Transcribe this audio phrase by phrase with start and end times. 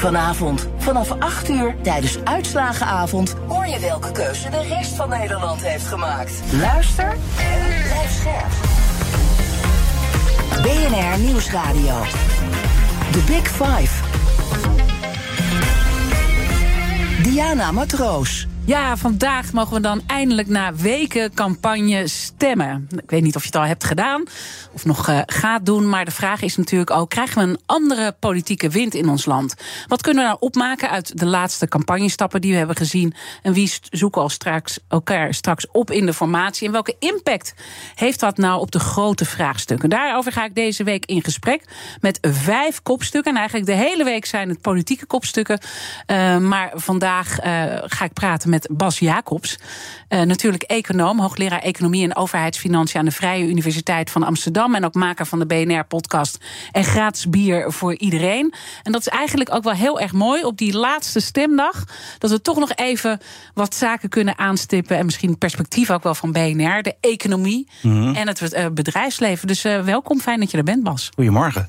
[0.00, 5.86] Vanavond vanaf 8 uur tijdens Uitslagenavond hoor je welke keuze de rest van Nederland heeft
[5.86, 6.32] gemaakt.
[6.52, 7.08] Luister
[7.38, 8.52] en blijf scherp.
[10.62, 12.02] BNR Nieuwsradio.
[13.10, 14.04] The Big Five.
[17.22, 18.46] Diana Matroos.
[18.70, 22.88] Ja, vandaag mogen we dan eindelijk na weken campagne stemmen.
[22.90, 24.22] Ik weet niet of je het al hebt gedaan
[24.72, 25.88] of nog uh, gaat doen.
[25.88, 29.54] Maar de vraag is natuurlijk ook: krijgen we een andere politieke wind in ons land?
[29.86, 33.14] Wat kunnen we nou opmaken uit de laatste campagnestappen die we hebben gezien?
[33.42, 36.66] En wie zoeken al straks elkaar straks op in de formatie?
[36.66, 37.54] En welke impact
[37.94, 39.90] heeft dat nou op de grote vraagstukken?
[39.90, 41.64] Daarover ga ik deze week in gesprek
[42.00, 43.32] met vijf kopstukken.
[43.32, 45.60] En eigenlijk de hele week zijn het politieke kopstukken.
[46.06, 47.44] Uh, maar vandaag uh,
[47.84, 49.58] ga ik praten met Bas Jacobs.
[50.08, 54.74] natuurlijk econoom, hoogleraar economie en overheidsfinanciën aan de Vrije Universiteit van Amsterdam.
[54.74, 56.38] En ook maker van de BNR-podcast.
[56.72, 58.54] En gratis bier voor iedereen.
[58.82, 61.84] En dat is eigenlijk ook wel heel erg mooi op die laatste stemdag.
[62.18, 63.20] Dat we toch nog even
[63.54, 64.96] wat zaken kunnen aanstippen.
[64.96, 66.82] En misschien perspectief ook wel van BNR.
[66.82, 68.14] De economie Mhm.
[68.14, 69.46] en het bedrijfsleven.
[69.46, 71.10] Dus uh, welkom, fijn dat je er bent, Bas.
[71.14, 71.66] Goedemorgen.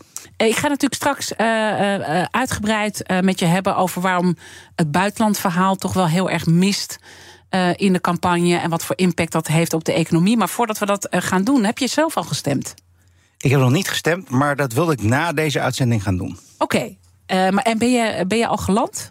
[0.47, 4.35] Ik ga natuurlijk straks uh, uitgebreid met je hebben over waarom
[4.75, 6.99] het buitenlandverhaal toch wel heel erg mist.
[7.75, 10.37] In de campagne en wat voor impact dat heeft op de economie.
[10.37, 12.73] Maar voordat we dat gaan doen, heb je zelf al gestemd?
[13.37, 16.39] Ik heb nog niet gestemd, maar dat wilde ik na deze uitzending gaan doen.
[16.57, 16.97] Oké,
[17.27, 17.51] okay.
[17.51, 19.09] maar en ben je, ben je al geland?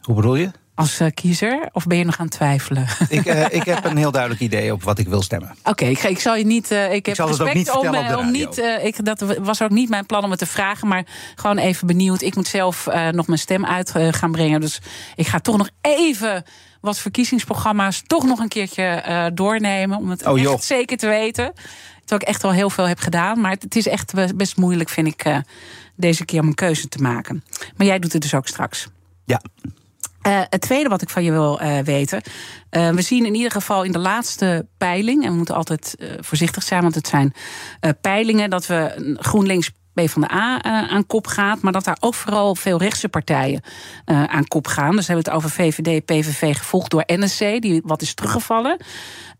[0.00, 0.50] Hoe bedoel je?
[0.74, 1.68] Als kiezer?
[1.72, 2.86] Of ben je nog aan het twijfelen?
[3.08, 5.50] Ik, ik heb een heel duidelijk idee op wat ik wil stemmen.
[5.58, 6.70] Oké, okay, ik, ik, zal je niet.
[6.70, 8.62] ik heb zal respect het ook niet om, vertellen om niet.
[8.82, 12.22] ik, dat was ook niet mijn plan om het te vragen, maar gewoon even benieuwd.
[12.22, 14.60] Ik moet zelf nog mijn stem uit gaan brengen.
[14.60, 14.80] Dus
[15.14, 16.44] ik ga toch nog even
[16.80, 19.98] wat verkiezingsprogramma's toch nog een keertje doornemen.
[19.98, 21.52] Om het oh, echt zeker te weten.
[22.00, 23.40] Terwijl ik echt wel heel veel heb gedaan.
[23.40, 25.40] Maar het is echt best moeilijk, vind ik,
[25.96, 27.44] deze keer om een keuze te maken.
[27.76, 28.88] Maar jij doet het dus ook straks.
[29.24, 29.40] Ja.
[30.26, 32.22] Uh, het tweede wat ik van je wil weten.
[32.70, 35.24] we zien in ieder geval in de laatste peiling.
[35.24, 37.34] En we moeten altijd voorzichtig zijn, want het zijn
[38.00, 38.50] peilingen.
[38.50, 43.62] dat we GroenLinks uh, aan kop gaat, maar dat daar ook vooral veel rechtse partijen
[44.04, 44.96] aan kop gaan.
[44.96, 48.76] Dus we hebben het over VVD, PVV, gevolgd door NSC, die wat is teruggevallen.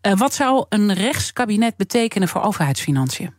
[0.01, 3.33] Wat zou een rechtskabinet betekenen voor overheidsfinanciën?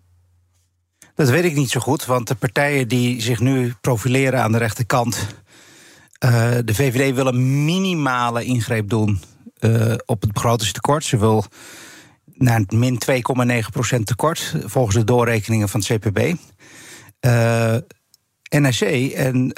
[1.14, 4.58] Dat weet ik niet zo goed, want de partijen die zich nu profileren aan de
[4.58, 5.26] rechterkant.
[6.64, 9.20] De VVD wil een minimale ingreep doen
[10.06, 11.04] op het begrotingstekort.
[11.04, 11.44] Ze wil
[12.34, 16.34] naar min 2,9% tekort, volgens de doorrekeningen van het CPB.
[17.20, 17.76] Uh,
[18.48, 19.52] NRC en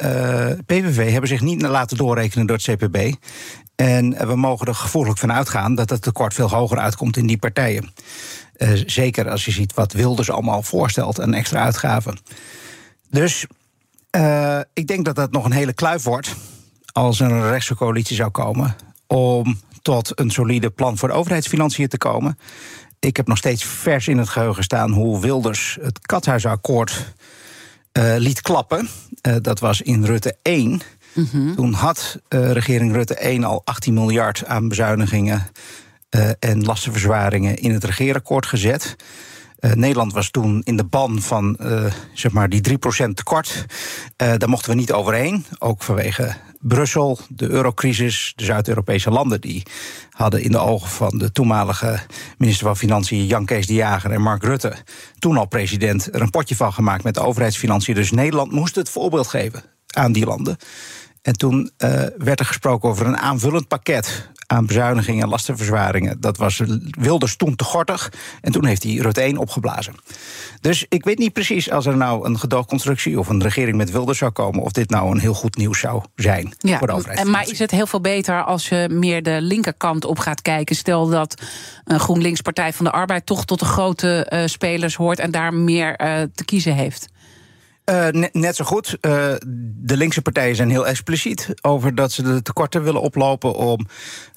[0.66, 3.12] PVV hebben zich niet laten doorrekenen door het CPB.
[3.74, 7.38] En we mogen er gevoelig van uitgaan dat het tekort veel hoger uitkomt in die
[7.38, 7.92] partijen.
[8.86, 12.18] Zeker als je ziet wat Wilders allemaal voorstelt aan extra uitgaven.
[13.10, 13.46] Dus
[14.16, 16.34] uh, ik denk dat dat nog een hele kluif wordt
[16.92, 21.88] als er een rechtse coalitie zou komen om tot een solide plan voor de overheidsfinanciën
[21.88, 22.38] te komen.
[23.00, 27.14] Ik heb nog steeds vers in het geheugen staan hoe Wilders het Kathuisakkoord
[27.92, 28.88] uh, liet klappen.
[29.28, 30.80] Uh, dat was in Rutte 1.
[31.12, 31.54] Mm -hmm.
[31.54, 35.46] Toen had uh, regering Rutte 1 al 18 miljard aan bezuinigingen
[36.38, 38.96] en lastenverzwaringen in het regeerakkoord gezet.
[39.60, 41.56] Nederland was toen in de ban van
[42.12, 43.66] zeg maar die 3% tekort.
[44.16, 49.62] daar mochten we niet overheen, ook vanwege Brussel, de eurocrisis, de Zuid-Europese landen die
[50.10, 52.00] hadden in de ogen van de toenmalige
[52.38, 54.76] minister van Financiën Jan Kees de Jager en Mark Rutte,
[55.18, 57.94] toen al president, er een potje van gemaakt met de overheidsfinanciën.
[57.94, 59.62] Dus Nederland moest het voorbeeld geven
[59.94, 60.56] aan die landen.
[61.22, 61.70] En toen
[62.18, 66.20] werd er gesproken over een aanvullend pakket aan bezuinigingen en lastenverzwaringen.
[66.20, 68.12] Dat was Wilders toen te gortig.
[68.40, 69.94] En toen heeft hij Rutte 1 opgeblazen.
[70.60, 74.18] Dus ik weet niet precies als er nou een gedoogconstructie of een regering met Wilders
[74.18, 77.26] zou komen, of dit nou een heel goed nieuws zou zijn ja, voor de overheid.
[77.26, 80.76] Maar is het heel veel beter als je meer de linkerkant op gaat kijken?
[80.76, 81.42] Stel dat
[81.84, 85.54] een GroenLinks Partij van de Arbeid toch tot de grote uh, spelers hoort en daar
[85.54, 87.08] meer uh, te kiezen heeft.
[87.90, 88.98] Uh, net, net, zo goed.
[89.00, 89.34] Uh,
[89.76, 93.86] de linkse partijen zijn heel expliciet over dat ze de tekorten willen oplopen om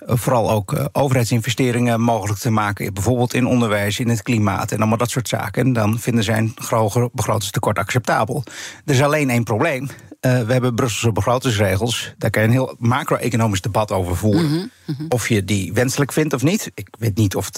[0.07, 2.93] uh, vooral ook overheidsinvesteringen mogelijk te maken.
[2.93, 5.65] Bijvoorbeeld in onderwijs, in het klimaat en allemaal dat soort zaken.
[5.65, 8.43] En dan vinden zij een hoger begrotingstekort acceptabel.
[8.85, 9.89] Er is alleen één probleem.
[10.19, 12.13] we hebben Brusselse begrotingsregels.
[12.17, 14.45] Daar kan je een heel macro-economisch debat over voeren.
[14.45, 15.05] Mm -hmm, mm -hmm.
[15.09, 16.71] Of je die wenselijk vindt of niet.
[16.73, 17.49] Ik weet niet of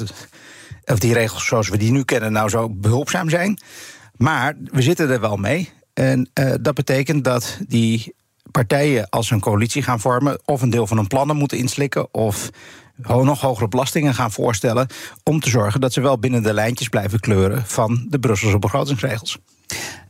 [0.85, 3.59] of die regels zoals we die nu kennen, nou zo behulpzaam zijn.
[4.17, 5.69] Maar we zitten er wel mee.
[5.93, 8.15] En uh, dat betekent dat die
[8.51, 12.13] partijen, als ze een coalitie gaan vormen, of een deel van hun plannen moeten inslikken,
[12.13, 12.49] of
[13.07, 14.87] nog hogere belastingen gaan voorstellen.
[15.23, 19.37] om te zorgen dat ze wel binnen de lijntjes blijven kleuren van de Brusselse begrotingsregels.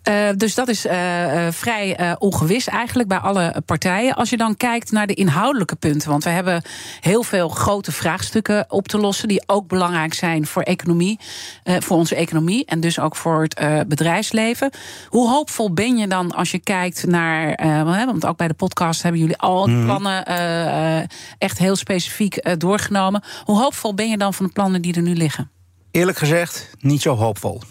[0.10, 4.16] Uh, dus dat is uh, uh, vrij ongewis eigenlijk bij alle partijen.
[4.16, 6.62] Als je dan kijkt naar de inhoudelijke punten, want we hebben
[7.02, 11.20] heel veel grote vraagstukken op te lossen die ook belangrijk zijn voor economie,
[11.64, 14.70] voor onze economie en dus ook voor het bedrijfsleven.
[15.08, 17.56] Hoe hoopvol ben je dan als je kijkt naar,
[17.86, 19.86] want ook bij de podcast hebben jullie al die mhm.
[19.86, 20.26] plannen
[21.38, 23.24] echt heel specifiek doorgenomen.
[23.44, 25.52] Hoe hoopvol ben je dan van de plannen die er nu liggen?
[25.92, 27.62] Eerlijk gezegd, niet zo hoopvol.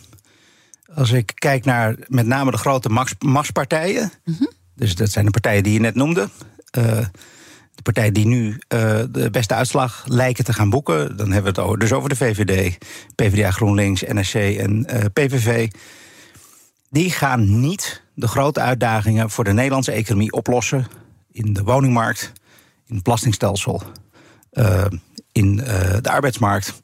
[0.95, 4.13] Als ik kijk naar met name de grote machtspartijen.
[4.25, 4.45] Mhm.
[4.75, 6.29] Dus dat zijn de partijen die je net noemde.
[6.79, 6.85] Uh,
[7.75, 8.59] de partijen die nu uh,
[9.11, 11.17] de beste uitslag lijken te gaan boeken.
[11.17, 12.79] Dan hebben we het over, dus over de VVD,
[13.15, 15.71] PvdA, GroenLinks, NSC en uh, eh, PVV.
[16.91, 20.87] Die gaan niet de grote uitdagingen voor de Nederlandse economie oplossen.
[21.33, 22.33] In de woningmarkt,
[22.87, 23.83] in het belastingstelsel,
[25.33, 25.57] in
[26.03, 26.81] de arbeidsmarkt,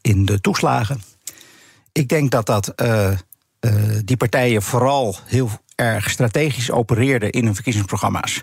[0.00, 1.00] in de toeslagen
[1.96, 3.10] ik denk dat, dat uh,
[3.60, 3.72] uh,
[4.04, 8.42] die partijen vooral heel erg strategisch opereerden in hun verkiezingsprogramma's.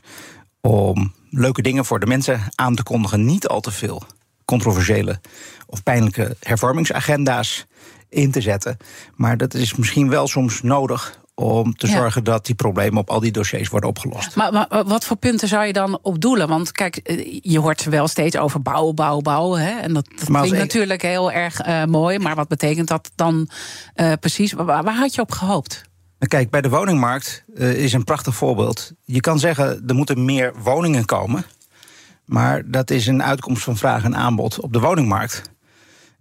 [0.61, 3.25] Om leuke dingen voor de mensen aan te kondigen.
[3.25, 4.03] Niet al te veel
[4.45, 5.19] controversiële
[5.67, 7.65] of pijnlijke hervormingsagenda's
[8.09, 8.77] in te zetten.
[9.15, 13.19] Maar dat is misschien wel soms nodig om te zorgen dat die problemen op al
[13.19, 14.35] die dossiers worden opgelost.
[14.35, 16.47] Maar, maar, wat voor punten zou je dan op doelen?
[16.47, 19.61] Want kijk, eh, je hoort wel steeds over bouwen, bouwen, bouwen.
[19.61, 19.79] Hè?
[19.79, 22.19] En dat, dat klinkt natuurlijk heel erg uh, mooi.
[22.19, 23.49] Maar wat betekent dat dan
[23.95, 24.53] uh, precies?
[24.53, 25.81] Waar, waar, had je op gehoopt?
[26.19, 28.91] Nou, kijk, bij de woningmarkt uh, is een prachtig voorbeeld.
[29.05, 31.45] Je kan zeggen, er moeten meer woningen komen.
[32.25, 35.41] Maar dat is een uitkomst van vraag en aanbod op de woningmarkt.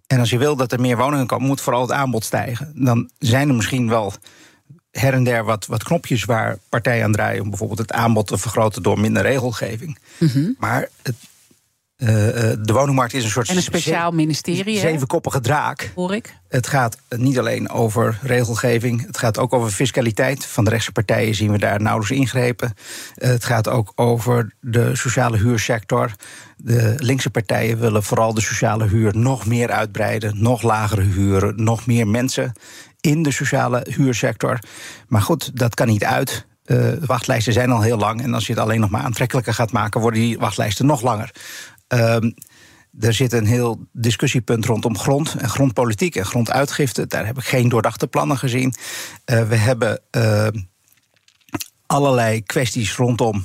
[0.07, 2.73] En als je wil dat er meer woningen komen, moet vooral het aanbod stijgen.
[2.75, 4.13] Dan zijn er misschien wel
[4.93, 8.39] her en der wat, wat knopjes waar partijen aan draaien om bijvoorbeeld het aanbod te
[8.39, 9.99] vergroten door minder regelgeving.
[10.19, 10.51] Mhm.
[10.59, 11.15] Maar het,
[11.97, 12.09] uh,
[12.61, 13.49] de woningmarkt is een soort.
[13.49, 14.79] En een speciaal ministerie.
[14.79, 15.93] Zevenkoppige draak.
[15.95, 16.37] Hoor ik.
[16.49, 19.07] Het gaat niet alleen over regelgeving.
[19.07, 20.47] Het gaat ook over fiscaliteit.
[20.47, 22.75] Van de rechtse partijen zien we daar nauwelijks ingrepen.
[23.15, 26.13] Het gaat ook over de sociale huursector.
[26.57, 30.43] De linkse partijen willen vooral de sociale huur nog meer uitbreiden.
[30.43, 32.53] Nog lagere huren, nog meer mensen
[33.03, 34.59] in de sociale huursector.
[35.09, 36.47] Maar goed, dat kan niet uit.
[36.67, 38.23] Uh, wachtlijsten zijn al heel lang.
[38.23, 41.31] En als je het alleen nog maar aantrekkelijker gaat maken, worden die wachtlijsten nog langer.
[41.95, 42.17] Uh,
[43.01, 47.07] er zit een heel discussiepunt rondom grond en grondpolitiek en gronduitgifte.
[47.07, 48.75] Daar heb ik geen doordachte plannen gezien.
[49.27, 50.47] Uh, we hebben uh,
[51.87, 53.43] allerlei kwesties rondom eh,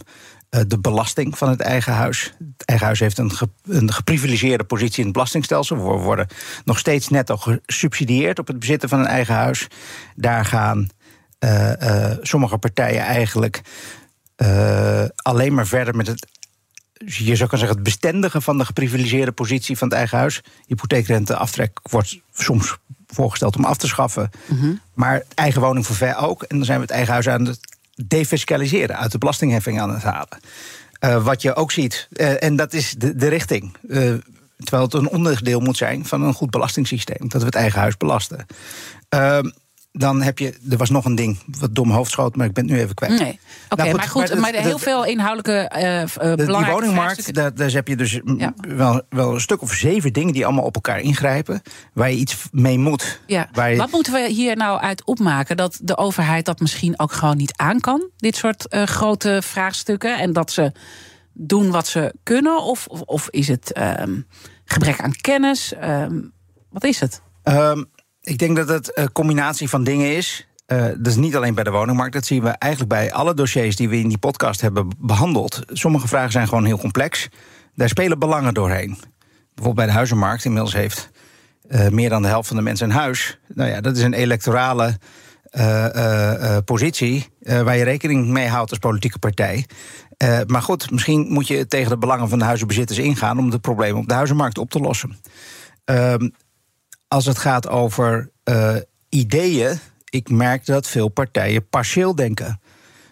[0.49, 2.33] de belasting van het eigen huis.
[2.39, 3.31] Het eigen huis heeft een,
[3.63, 5.77] een geprivilegeerde positie in het belastingstelsel.
[5.77, 6.27] We worden
[6.65, 9.67] nog steeds netto gesubsidieerd op het bezitten van een eigen huis.
[10.15, 10.89] Daar gaan
[11.39, 13.61] uh, uh, sommige partijen eigenlijk
[15.15, 16.27] alleen maar verder met het.
[16.93, 20.41] Je zou kunnen zeggen, het bestendigen van de geprivilegeerde positie van het eigen huis.
[20.65, 22.77] Hypotheekrenteaftrek wordt soms
[23.07, 24.29] voorgesteld om af te schaffen.
[24.45, 24.73] Mhm.
[24.93, 26.43] Maar eigen woning voor ver ook.
[26.43, 30.03] En dan zijn we het eigen huis aan het defiscaliseren, uit de belastingheffing aan het
[30.03, 30.39] halen.
[30.99, 33.77] Uh, wat je ook ziet, uh, en dat is de, de richting.
[33.87, 34.13] Uh,
[34.57, 37.29] terwijl het een onderdeel moet zijn van een goed belastingssysteem.
[37.29, 38.45] Dat we het eigen huis belasten.
[39.97, 40.53] Ehm, dan heb je.
[40.69, 42.95] Er was nog een ding wat dom hoofd schoot, maar ik ben het nu even
[42.95, 43.19] kwijt.
[43.19, 43.39] Nee.
[43.69, 47.87] Oké, nou, maar goed, maar, heel veel inhoudelijke uh, de, Die woningmarkt, daar, daar, heb
[47.87, 48.19] je dus
[48.67, 51.61] wel, wel een stuk of zeven dingen die allemaal op elkaar ingrijpen,
[51.93, 53.19] waar je iets mee moet.
[53.25, 53.49] Ja.
[53.77, 55.57] Wat moeten we hier nou uit opmaken?
[55.57, 60.17] Dat de overheid dat misschien ook gewoon niet aan kan, dit soort uh, grote vraagstukken,
[60.17, 60.71] en dat ze
[61.33, 64.27] doen wat ze kunnen, of, of, of is het um,
[64.65, 65.73] gebrek aan kennis?
[65.83, 66.33] Um,
[66.69, 67.21] wat is het?
[67.43, 67.89] Um,
[68.27, 70.47] ik denk dat het een combinatie van dingen is.
[70.67, 72.13] Uh, dat is niet alleen bij de woningmarkt.
[72.13, 75.61] Dat zien we eigenlijk bij alle dossiers die we in die podcast hebben behandeld.
[75.67, 77.27] Sommige vragen zijn gewoon heel complex.
[77.75, 78.89] Daar spelen belangen doorheen.
[78.89, 80.45] Bijvoorbeeld bij de huizenmarkt.
[80.45, 81.09] Inmiddels heeft
[81.69, 83.39] uh, meer dan de helft van de mensen een huis.
[83.53, 84.97] Nou ja, dat is een electorale
[86.65, 89.65] positie waar je rekening mee houdt als politieke partij.
[90.47, 94.01] maar goed, misschien moet je tegen de belangen van de huizenbezitters ingaan om de problemen
[94.01, 95.17] op de huizenmarkt op te lossen.
[97.07, 98.75] Als het gaat over uh,
[99.09, 102.59] ideeën, ik merk dat veel partijen partieel denken.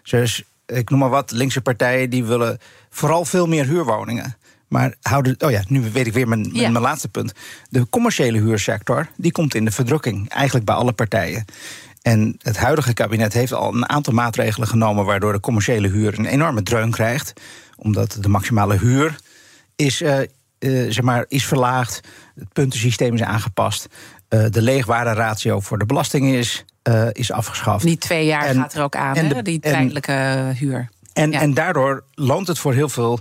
[0.04, 2.58] Dus ik noem maar wat, linkse partijen die willen
[2.90, 4.38] vooral veel meer huurwoningen.
[4.68, 7.34] Maar houden, oh ja, nu weet ik weer mijn, mijn laatste punt.
[7.70, 11.46] De commerciële huursector, die komt in de verdrukking, eigenlijk bij alle partijen.
[12.02, 16.26] En het huidige kabinet heeft al een aantal maatregelen genomen waardoor de commerciële huur een
[16.26, 17.34] enorme dreun krijgt.
[17.76, 19.20] Omdat de maximale huur
[19.76, 20.20] is uh,
[20.90, 22.02] zeg maar, is verlaagd.
[22.36, 23.88] Het puntensysteem is aangepast.
[24.28, 26.66] de leegwaarderatio voor de belasting is,
[27.12, 27.86] is afgeschaft.
[27.86, 29.42] Die twee jaar gaat er ook aan, hè?
[29.42, 30.90] die tijdelijke huur.
[31.14, 33.20] En, en daardoor loont het voor heel veel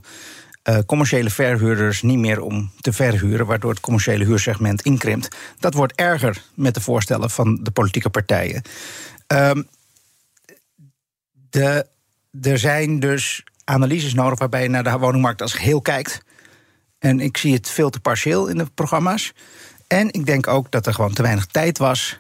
[0.68, 5.36] uh, commerciële verhuurders niet meer om te verhuren, waardoor het commerciële huursegment inkrimpt.
[5.58, 8.62] Dat wordt erger met de voorstellen van de politieke partijen.
[9.26, 9.66] Um,
[11.50, 11.86] de,
[12.42, 16.20] er zijn dus analyses nodig waarbij je naar de woningmarkt als geheel kijkt.
[17.04, 19.32] En ik zie het veel te partieel in de programma's.
[19.87, 22.18] En ik denk ook dat er gewoon te weinig tijd was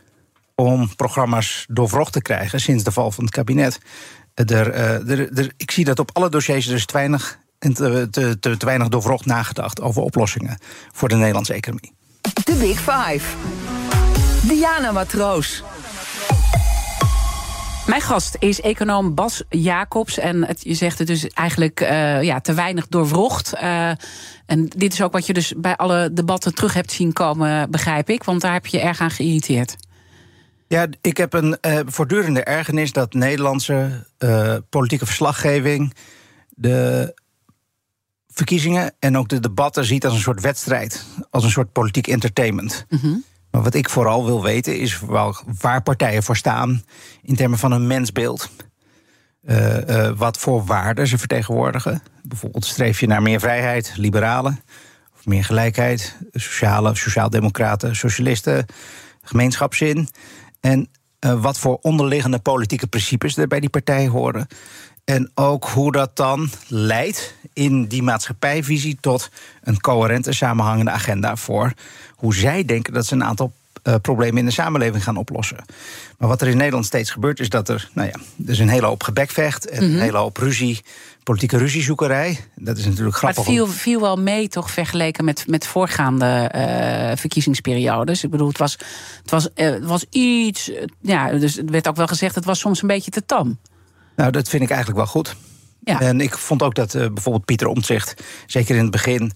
[0.54, 3.78] om programma's doorvrocht te krijgen sinds de val van het kabinet.
[4.34, 8.08] Er, uh, er, er, ik zie dat op alle dossiers er te weinig en te,
[8.10, 10.58] te, te, te weinig doorvrocht nagedacht over oplossingen
[10.92, 11.92] voor de Nederlandse economie.
[12.44, 13.36] De Big Five.
[14.42, 15.62] Diana Matroos.
[17.86, 20.18] Mijn gast is econoom Bas Jacobs.
[20.18, 23.54] En het, je zegt het dus eigenlijk uh, ja, te weinig doorvrocht.
[23.54, 23.88] Uh,
[24.46, 28.10] en dit is ook wat je dus bij alle debatten terug hebt zien komen, begrijp
[28.10, 28.24] ik.
[28.24, 29.76] Want daar heb je erg aan geïrriteerd.
[30.68, 34.06] Ja, ik heb een uh, voortdurende ergernis dat Nederlandse
[34.68, 35.94] politieke verslaggeving
[36.48, 37.14] de
[38.28, 42.84] verkiezingen en ook de debatten ziet als een soort wedstrijd, als een soort politiek entertainment.
[42.88, 45.00] Mm Maar wat ik vooral wil weten is
[45.60, 46.84] waar partijen voor staan
[47.22, 48.50] in termen van een mensbeeld.
[49.44, 52.02] Uh, uh, wat voor waarden ze vertegenwoordigen.
[52.22, 54.60] Bijvoorbeeld streef je naar meer vrijheid, liberalen,
[55.18, 58.66] of meer gelijkheid, sociale, sociaaldemocraten, socialisten,
[59.22, 60.08] gemeenschapszin.
[60.60, 60.88] En
[61.20, 64.46] uh, wat voor onderliggende politieke principes er bij die partij horen.
[65.04, 69.30] En ook hoe dat dan leidt in die maatschappijvisie tot
[69.62, 71.72] een coherente samenhangende agenda voor
[72.14, 73.52] hoe zij denken dat ze een aantal
[73.84, 75.64] uh, problemen in de samenleving gaan oplossen.
[76.18, 78.68] Maar wat er in Nederland steeds gebeurt, is dat er, nou ja, er is een
[78.68, 80.00] hele hoop gebekvecht en een mhm.
[80.00, 80.80] hele hoop ruzie,
[81.22, 82.40] politieke ruziezoekerij.
[82.54, 83.44] Dat is natuurlijk grappig.
[83.46, 88.24] Maar het viel, viel wel mee, toch, vergeleken met, met voorgaande uh, verkiezingsperiodes.
[88.24, 88.72] Ik bedoel, het was,
[89.22, 90.70] het was, uh, het was iets.
[91.00, 93.58] ja, dus het werd ook wel gezegd, het was soms een beetje te tam.
[94.16, 95.36] Nou, dat vind ik eigenlijk wel goed.
[95.84, 96.00] Ja.
[96.00, 99.32] En ik vond ook dat uh, bijvoorbeeld Pieter Omtzigt, zeker in het begin,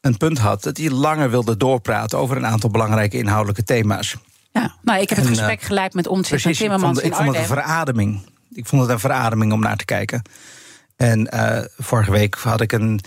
[0.00, 4.16] een punt had dat hij langer wilde doorpraten over een aantal belangrijke inhoudelijke thema's.
[4.52, 6.98] Ja, nou, ik heb het en, gesprek geleid met Omtzigt en Timmermans.
[6.98, 8.20] Ik vond, ik vond het een verademing.
[8.52, 10.22] Ik vond het een verademing om naar te kijken.
[10.96, 13.00] En uh, vorige week had ik een,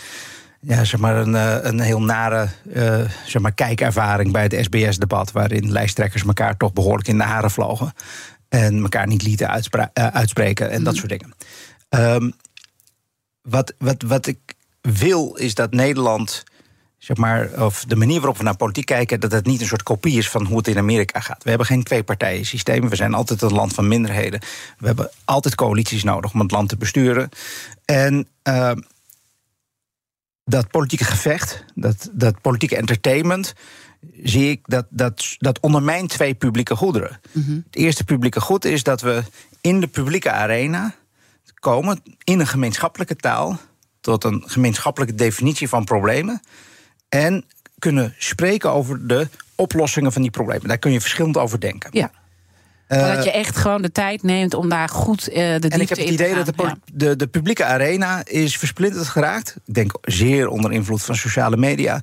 [0.60, 1.34] ja, zeg maar een,
[1.68, 7.08] een heel nare uh, zeg maar kijkervaring bij het SBS-debat, waarin lijsttrekkers elkaar toch behoorlijk
[7.08, 7.94] in de haren vlogen.
[8.52, 9.50] En elkaar niet lieten
[9.94, 11.06] uitspreken en dat mhm.
[11.06, 11.34] soort dingen.
[11.90, 12.34] Um,
[13.42, 14.40] wat, wat, wat ik
[14.82, 16.44] wil is dat Nederland
[16.98, 19.84] zeg maar, of de manier waarop we naar politiek kijken, dat het niet een soort
[19.84, 21.44] kopie is van hoe het in Amerika gaat.
[21.44, 22.90] We hebben geen twee-partijen systeem.
[22.90, 24.40] We zijn altijd een land van minderheden.
[24.78, 27.30] We hebben altijd coalities nodig om het land te besturen.
[27.86, 28.72] En uh,
[30.44, 33.54] dat politieke gevecht, dat, dat politieke entertainment,
[34.24, 37.20] zie ik dat, dat, dat ondermijnt twee publieke goederen.
[37.32, 37.52] Mhm.
[37.52, 39.24] Het eerste publieke goed is dat we
[39.62, 40.94] in de publieke arena
[41.60, 43.60] komen in een gemeenschappelijke taal
[44.02, 46.42] tot een gemeenschappelijke definitie van problemen.
[47.10, 47.46] En
[47.80, 50.68] kunnen spreken over de oplossingen van die problemen.
[50.68, 51.90] Daar kun je verschillend over denken.
[51.94, 52.12] Ja.
[52.88, 55.82] Uh, dat je echt gewoon de tijd neemt om daar goed uh, de diepte En
[55.82, 59.56] ik heb het idee dat de, de, de, publieke arena is versplinterd geraakt.
[59.66, 62.02] Ik denk zeer onder invloed van sociale media.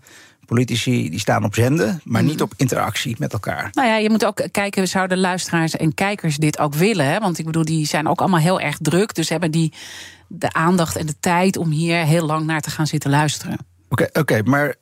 [0.48, 2.42] Politici die staan op zenden, maar niet mhm.
[2.42, 3.70] op interactie met elkaar.
[3.72, 7.06] Nou ja, je moet ook kijken, zouden luisteraars en kijkers dit ook willen?
[7.06, 7.18] Hè?
[7.18, 9.14] Want ik bedoel, die zijn ook allemaal heel erg druk.
[9.14, 9.72] Dus hebben die
[10.26, 13.58] de aandacht en de tijd om hier heel lang naar te gaan zitten luisteren.
[13.88, 14.74] Oké, oké, maar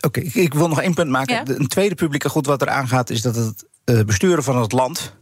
[0.00, 1.60] oké, ik, wil nog één punt maken.
[1.60, 5.16] Een tweede publieke goed wat er aangaat, is dat het uh, besturen van het land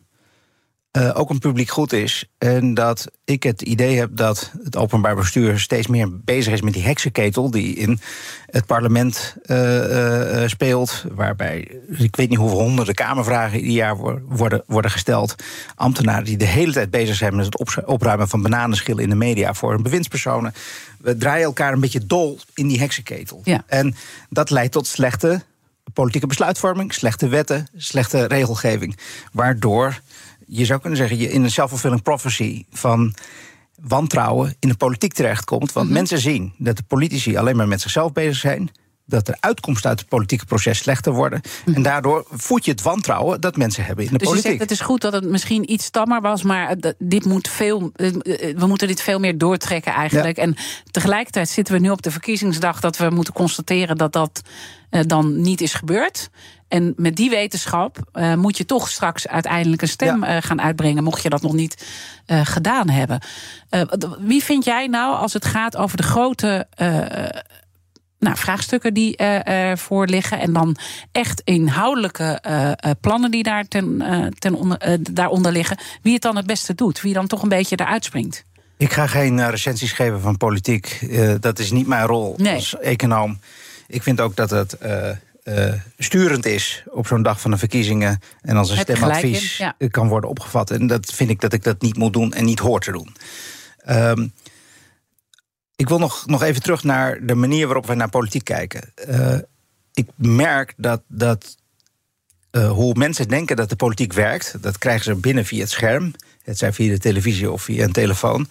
[0.96, 2.24] uh, ook een publiek goed is.
[2.38, 6.72] En dat ik het idee heb dat het openbaar bestuur steeds meer bezig is met
[6.72, 8.00] die heksenketel die in
[8.46, 11.04] het parlement uh, uh, speelt.
[11.12, 13.96] Waarbij, ik weet niet hoeveel honderden Kamervragen ieder jaar
[14.28, 15.34] worden, worden gesteld.
[15.74, 19.54] Ambtenaren die de hele tijd bezig zijn met het opruimen van bananenschillen in de media
[19.54, 20.54] voor hun bewindspersonen.
[20.98, 23.40] We draaien elkaar een beetje dol in die heksenketel.
[23.44, 23.64] Ja.
[23.66, 23.94] En
[24.28, 25.42] dat leidt tot slechte
[25.92, 28.96] politieke besluitvorming, slechte wetten, slechte regelgeving.
[29.32, 30.00] Waardoor
[30.46, 33.14] je zou kunnen zeggen, je in een self-fulfilling prophecy van
[33.80, 35.72] wantrouwen in de politiek terechtkomt.
[35.72, 35.94] Want mhm.
[35.94, 38.70] mensen zien dat de politici alleen maar met zichzelf bezig zijn.
[39.06, 41.40] Dat de uitkomsten uit het politieke proces slechter worden.
[41.64, 41.76] Mhm.
[41.76, 44.50] En daardoor voed je het wantrouwen dat mensen hebben in de dus politiek.
[44.50, 48.10] Zegt, het is goed dat het misschien iets stammer was, maar dit moet veel, eh,
[48.56, 50.36] we moeten dit veel meer doortrekken eigenlijk.
[50.36, 50.56] En
[50.90, 54.42] tegelijkertijd zitten we nu op de verkiezingsdag dat we moeten constateren dat dat
[54.90, 56.30] eh, dan niet is gebeurd.
[56.68, 60.37] En met die wetenschap uh, moet je toch straks uiteindelijk een stem ja.
[60.37, 61.87] uh, gaan uitbrengen, mocht je dat nog niet
[62.26, 63.21] uh, gedaan hebben.
[64.18, 66.66] wie vind jij nou, als het gaat over de grote
[68.18, 70.38] nou, vraagstukken die uh, voor liggen.
[70.38, 70.76] En dan
[71.12, 72.40] echt inhoudelijke
[73.00, 74.02] plannen die daar ten,
[74.38, 75.78] ten onder, daaronder liggen.
[76.02, 77.00] Wie het dan het beste doet.
[77.00, 78.44] Wie dan toch een beetje eruit springt.
[78.76, 81.06] Ik ga geen recensies geven van politiek.
[81.40, 83.38] dat is niet mijn rol als econoom.
[83.87, 84.76] Ik vind ook dat het
[85.98, 88.18] sturend is op zo'n dag van de verkiezingen.
[88.40, 90.70] En als een stemadvies kan worden opgevat.
[90.70, 93.16] En dat vind ik dat ik dat niet moet doen en niet hoor te doen.
[93.88, 94.32] Um,
[95.76, 98.92] ik wil nog, nog even terug naar de manier waarop wij naar politiek kijken.
[99.08, 99.38] Uh,
[99.92, 101.56] ik merk dat, dat
[102.50, 106.14] uh, hoe mensen denken dat de politiek werkt, dat krijgen ze binnen via het scherm,
[106.42, 108.48] het zij via de televisie of via een telefoon,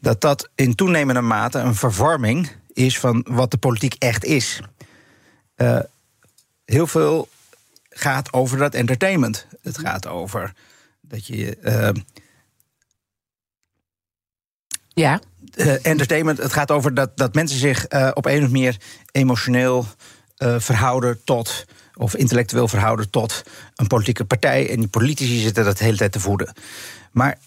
[0.00, 4.60] dat dat in toenemende mate een vervorming is van wat de politiek echt is.
[5.56, 5.78] Uh,
[6.64, 7.28] heel veel
[7.90, 9.46] gaat over dat entertainment.
[9.62, 10.52] Het gaat over
[11.00, 11.56] dat je.
[14.94, 15.20] ja.
[15.54, 18.76] Uh, entertainment, het gaat over dat, dat mensen zich uh, op een of manier
[19.10, 19.86] emotioneel
[20.38, 23.42] uh, verhouden tot, of intellectueel verhouden tot
[23.74, 24.70] een politieke partij.
[24.70, 26.52] En die politici zitten dat de hele tijd te voeden.
[27.10, 27.38] Maar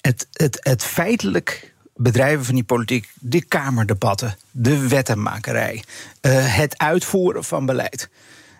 [0.00, 5.84] het, het, het feitelijk bedrijven van die politiek, de kamerdebatten, de wettenmakerij,
[6.30, 8.08] het uitvoeren van beleid.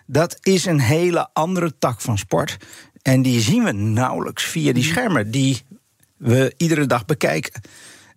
[0.07, 2.57] Dat is een hele andere tak van sport.
[3.01, 5.61] En die zien we nauwelijks via die schermen die
[6.17, 7.61] we iedere dag bekijken.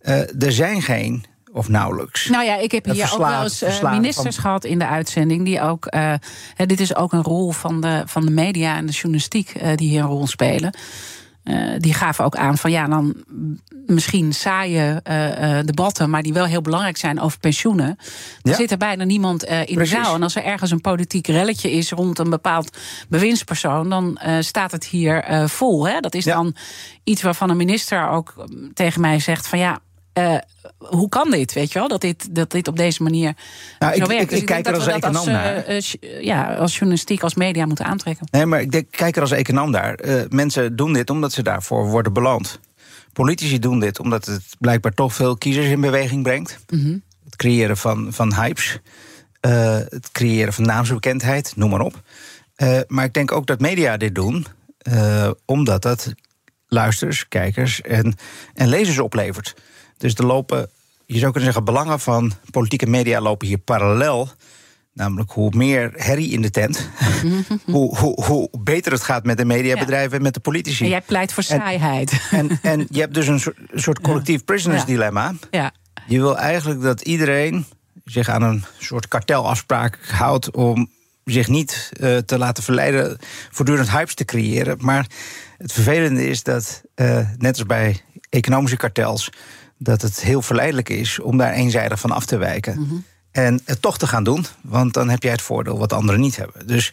[0.02, 2.28] Uh, er zijn geen of nauwelijks.
[2.28, 5.44] Nou ja, ik heb hier ook wel eens uh, ministers gehad in de uitzending.
[5.44, 5.94] Die ook.
[5.94, 6.14] Uh,
[6.56, 9.88] dit is ook een rol van de, van de media en de journalistiek uh, die
[9.88, 10.74] hier een rol spelen.
[11.78, 13.14] Die gaven ook aan van ja, dan
[13.86, 15.02] misschien saaie
[15.64, 17.88] debatten, maar die wel heel belangrijk zijn over pensioenen.
[17.88, 18.54] Er ja.
[18.54, 19.94] zit er bijna niemand in Precies.
[19.94, 20.14] de zaal.
[20.14, 22.78] En als er ergens een politiek relletje is rond een bepaald
[23.08, 25.88] bewindspersoon, dan staat het hier vol.
[25.88, 26.00] Hè?
[26.00, 26.34] Dat is ja.
[26.34, 26.54] dan
[27.04, 28.34] iets waarvan een minister ook
[28.74, 29.80] tegen mij zegt: van ja,
[30.14, 30.36] uh,
[30.78, 31.88] hoe kan dit, weet je wel?
[31.88, 33.34] Dat dit, dat dit op deze manier
[33.78, 34.22] nou, zo ik, werkt.
[34.22, 35.68] Ik, ik, dus ik kijk er als econoom als, naar.
[35.68, 38.26] Uh, uh, ja, als journalistiek, als media moeten aantrekken.
[38.30, 39.98] Nee, maar ik denk, kijk er als econoom naar.
[40.28, 42.60] mensen doen dit omdat ze daarvoor worden beloond.
[43.12, 46.58] Politici doen dit omdat het blijkbaar toch veel kiezers in beweging brengt.
[46.68, 47.02] Mm -hmm.
[47.24, 48.78] Het creëren van, van hypes.
[49.40, 52.02] het creëren van naamsbekendheid, noem maar op.
[52.86, 54.46] maar ik denk ook dat media dit doen...
[55.44, 56.12] omdat dat
[56.68, 58.14] luisters, kijkers en,
[58.54, 59.54] en lezers oplevert.
[60.00, 60.70] Dus er lopen,
[61.06, 64.28] je zou kunnen zeggen, belangen van politieke media lopen hier parallel.
[64.92, 66.88] Namelijk hoe meer herrie in de tent,
[67.64, 70.84] hoe, hoe, hoe, beter het gaat met de mediabedrijven en met de politici.
[70.84, 72.20] En jij pleit voor saaiheid.
[72.30, 75.34] En, en, je hebt dus een soort, soort collectief prisoners dilemma.
[75.50, 75.72] Ja.
[76.06, 77.66] Je wil eigenlijk dat iedereen
[78.04, 80.90] zich aan een soort kartelafspraak houdt om
[81.24, 83.18] zich niet uh, te laten verleiden
[83.50, 84.76] voortdurend hypes te creëren.
[84.80, 85.06] Maar
[85.58, 89.30] het vervelende is dat, uh, net als bij economische kartels,
[89.82, 92.78] dat het heel verleidelijk is om daar eenzijdig van af te wijken.
[92.78, 93.04] Mm -hmm.
[93.30, 96.36] En het toch te gaan doen, want dan heb jij het voordeel wat anderen niet
[96.36, 96.66] hebben.
[96.66, 96.92] Dus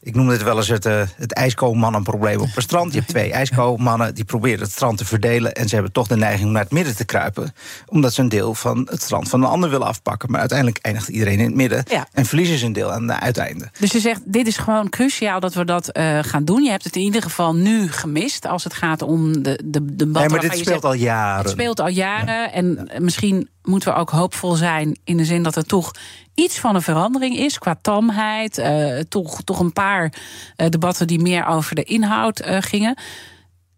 [0.00, 2.92] ik noem dit wel eens het, uh, het ijskoolmannenprobleem op het strand.
[2.92, 5.52] Je hebt twee ijskoolmannen die proberen het strand te verdelen.
[5.52, 7.54] En ze hebben toch de neiging om naar het midden te kruipen.
[7.86, 10.30] Omdat ze een deel van het strand van een ander willen afpakken.
[10.30, 11.84] Maar uiteindelijk eindigt iedereen in het midden.
[11.88, 12.06] Ja.
[12.12, 13.70] En verliezen ze een deel aan het uiteinde.
[13.78, 16.62] Dus je zegt, dit is gewoon cruciaal dat we dat uh, gaan doen.
[16.62, 20.06] Je hebt het in ieder geval nu gemist als het gaat om de, de, de
[20.06, 21.42] Nee, maar dit speelt zegt, al jaren.
[21.42, 22.34] Het speelt al jaren.
[22.34, 22.52] Ja.
[22.52, 25.90] En misschien moeten we ook hoopvol zijn in de zin dat er toch
[26.34, 28.58] iets van een verandering is qua tamheid.
[28.58, 30.12] Uh, toch, toch een paar
[30.56, 32.98] uh, debatten die meer over de inhoud uh, gingen.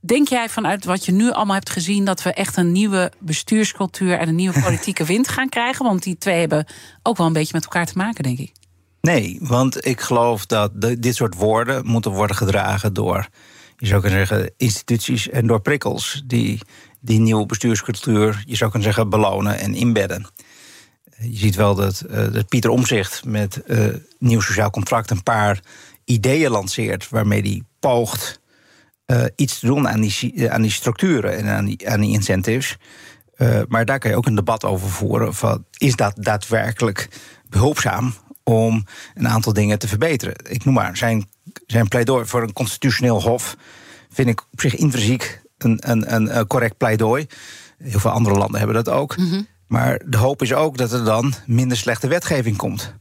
[0.00, 4.18] Denk jij vanuit wat je nu allemaal hebt gezien dat we echt een nieuwe bestuurscultuur
[4.18, 5.85] en een nieuwe politieke wind gaan krijgen?
[5.85, 6.66] Want die twee hebben
[7.03, 8.53] ook wel een beetje met elkaar te maken, denk ik.
[9.00, 13.29] Nee, want ik geloof dat de, dit soort woorden moeten worden gedragen door,
[13.76, 16.61] je zou kunnen zeggen, instituties en door prikkels die
[17.00, 20.26] die nieuwe bestuurscultuur, je zou kunnen zeggen, belonen en inbedden.
[21.18, 25.60] Je ziet wel dat, uh, dat Pieter Omzicht met uh, nieuw sociaal contract een paar
[26.04, 28.40] ideeën lanceert waarmee hij poogt
[29.06, 32.76] uh, iets te doen aan die, aan die structuren en aan die, aan die incentives.
[33.68, 35.34] maar daar kan je ook een debat over voeren.
[35.34, 37.08] Van, is dat daadwerkelijk
[37.48, 38.84] behulpzaam om
[39.14, 40.34] een aantal dingen te verbeteren?
[40.48, 41.28] Ik noem maar zijn,
[41.66, 43.56] zijn pleidooi voor een constitutioneel hof.
[44.10, 47.27] Vind ik op zich intrinsiek een, een, een correct pleidooi.
[47.79, 49.16] Heel veel andere landen hebben dat ook.
[49.16, 49.46] Mm -hmm.
[49.66, 52.94] Maar de hoop is ook dat er dan minder slechte wetgeving komt.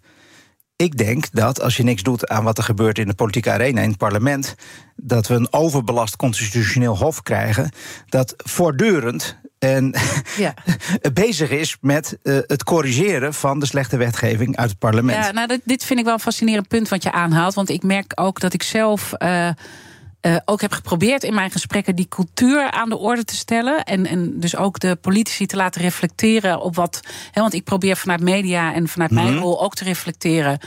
[0.75, 3.81] Ik denk dat als je niks doet aan wat er gebeurt in de politieke arena,
[3.81, 4.55] in het parlement,
[4.95, 7.71] dat we een overbelast constitutioneel hof krijgen.
[8.09, 9.95] dat voortdurend en
[10.37, 10.53] ja.
[11.13, 15.25] bezig is met uh, het corrigeren van de slechte wetgeving uit het parlement.
[15.25, 17.53] Ja, nou, dit vind ik wel een fascinerend punt wat je aanhaalt.
[17.53, 19.13] Want ik merk ook dat ik zelf.
[19.17, 19.49] Uh,
[20.21, 23.83] uh, ook heb geprobeerd in mijn gesprekken die cultuur aan de orde te stellen.
[23.83, 26.99] En, en dus ook de politici te laten reflecteren op wat.
[27.31, 29.43] Hè, want ik probeer vanuit media en vanuit mijn Mhm.
[29.43, 30.59] rol ook te reflecteren.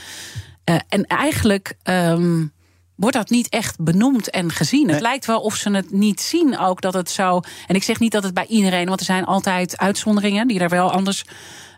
[0.71, 1.75] Uh, en eigenlijk.
[1.85, 2.53] Um,
[2.95, 4.89] wordt dat niet echt benoemd en gezien.
[4.91, 7.41] Het lijkt wel of ze het niet zien ook dat het zo.
[7.67, 10.69] En ik zeg niet dat het bij iedereen, want er zijn altijd uitzonderingen die daar
[10.69, 11.25] wel anders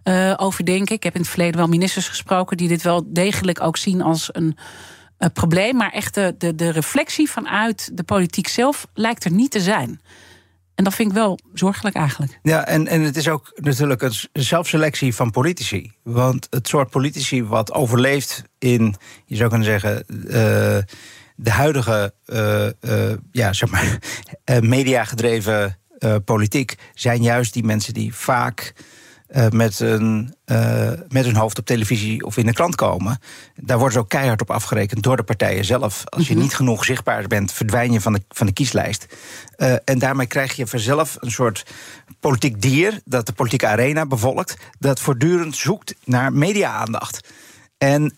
[0.05, 0.95] uh, over denken.
[0.95, 4.29] Ik heb in het verleden wel ministers gesproken die dit wel degelijk ook zien als
[4.33, 4.57] een.
[5.19, 9.51] Uh, probleem, maar echt de, de, de reflectie vanuit de politiek zelf lijkt er niet
[9.51, 10.01] te zijn.
[10.75, 12.39] En dat vind ik wel zorgelijk eigenlijk.
[12.43, 15.93] Ja, en, en het is ook natuurlijk een zelfselectie van politici.
[16.03, 18.95] Want het soort politici wat overleeft in,
[19.27, 20.33] je zou kunnen zeggen, uh,
[21.37, 23.99] de huidige, uh, ja, zeg maar,
[24.77, 25.79] mediagedreven
[26.25, 28.73] politiek, zijn juist die mensen die vaak.
[29.37, 33.19] Uh, met, een, uh, met hun hoofd op televisie of in de krant komen.
[33.57, 36.05] Daar worden ze ook keihard op afgerekend door de partijen zelf.
[36.05, 36.47] Als je mm -hmm.
[36.47, 39.07] niet genoeg zichtbaar bent, verdwijn je van de, van de kieslijst.
[39.57, 41.67] Uh, en daarmee krijg je vanzelf een soort
[42.21, 47.29] politiek dier dat de politieke arena bevolkt, dat voortdurend zoekt naar media-aandacht.
[47.79, 48.15] En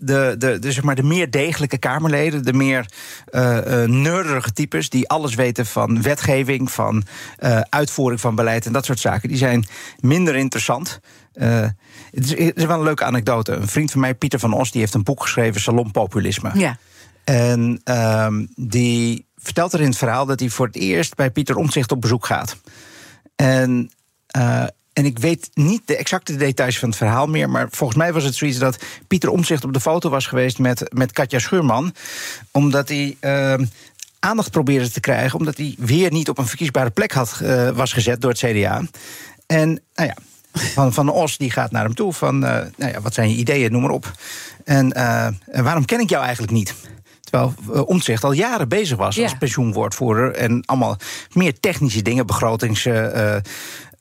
[0.00, 2.86] de, de, de, zeg maar de meer degelijke Kamerleden, de meer
[3.30, 7.04] uh, uh, nerdige types die alles weten van wetgeving, van
[7.40, 9.66] uh, uitvoering van beleid en dat soort zaken, die zijn
[10.00, 11.00] minder interessant.
[11.32, 11.74] het,
[12.12, 13.52] is, het, is, wel een leuke anekdote.
[13.52, 16.50] Een vriend van mij, Pieter van Os, die heeft een boek geschreven, Salonpopulisme.
[16.54, 16.78] Ja.
[17.24, 21.56] En ehm, die vertelt er in het verhaal dat hij voor het eerst bij Pieter
[21.56, 22.56] Omtzigt op bezoek gaat.
[23.36, 23.90] En
[25.00, 27.50] en ik weet niet de exacte details van het verhaal meer.
[27.50, 30.94] Maar volgens mij was het zoiets dat Pieter Omzicht op de foto was geweest met,
[30.94, 31.94] met Katja Schuurman.
[32.50, 33.16] Omdat hij.
[33.20, 33.66] Uh,
[34.18, 37.92] aandacht probeerde te krijgen, omdat hij weer niet op een verkiesbare plek had, uh, was
[37.92, 38.82] gezet door het CDA.
[39.46, 40.16] En nou ja,
[40.52, 42.40] van, van Os die gaat naar hem toe van, uh,
[42.76, 44.12] nou ja, wat zijn je ideeën, noem maar op.
[44.64, 44.92] En,
[45.46, 46.74] waarom ken ik jou eigenlijk niet?
[47.20, 50.96] Terwijl Omtzigt al jaren bezig was als pensioenwoordvoerder en allemaal
[51.32, 52.84] meer technische dingen, begrotings.
[52.84, 53.36] uh,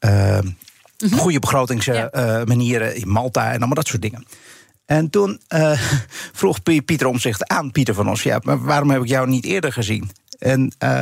[0.06, 0.40] uh,
[1.12, 4.26] Goede begrotingsmanieren in Malta en allemaal dat soort dingen.
[4.86, 5.82] En toen uh,
[6.40, 9.74] vroeg Pieter Omzicht aan Pieter van Os: ja, maar waarom heb ik jou niet eerder
[9.74, 10.12] gezien?
[10.40, 11.00] En uh,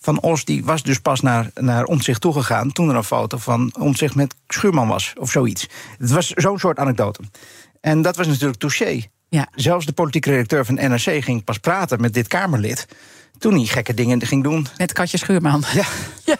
[0.00, 3.74] Van Os die was dus pas naar, naar Omzicht toegegaan toen er een foto van
[3.78, 5.68] Omzicht met Schuurman was of zoiets.
[5.98, 7.20] Het was zo'n soort anekdote.
[7.80, 9.02] En dat was natuurlijk touché.
[9.28, 9.48] Ja.
[9.54, 12.86] Zelfs de politieke redacteur van NRC ging pas praten met dit Kamerlid.
[13.38, 14.66] Toen hij gekke dingen ging doen.
[14.76, 15.64] Met Katje Schuurman.
[15.72, 15.84] Ja.
[16.24, 16.36] Ja.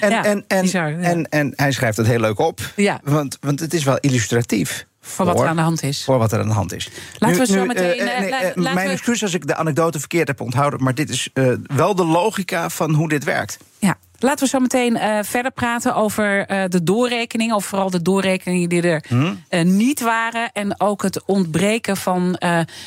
[0.00, 0.98] En, Ja, en, en, bizar, ja.
[0.98, 2.60] en, en hij schrijft het heel leuk op.
[2.76, 3.00] Ja.
[3.04, 4.86] Want, want het is wel illustratief.
[5.00, 6.04] Voor wat er aan de hand is.
[6.04, 6.88] Voor wat er aan de hand is.
[7.18, 9.98] Laten we zo meteen, eh, eh, nee, eh, mijn we- excuus als ik de anekdote
[9.98, 10.82] verkeerd heb onthouden.
[10.82, 11.28] Maar dit is
[11.76, 13.58] wel de logica van hoe dit werkt.
[13.78, 13.96] Ja.
[14.22, 17.52] Laten we zo meteen eh, verder praten over eh, de doorrekening.
[17.52, 19.34] Of vooral de doorrekeningen die er Hm?
[19.48, 20.52] eh, niet waren.
[20.52, 22.36] En ook het ontbreken van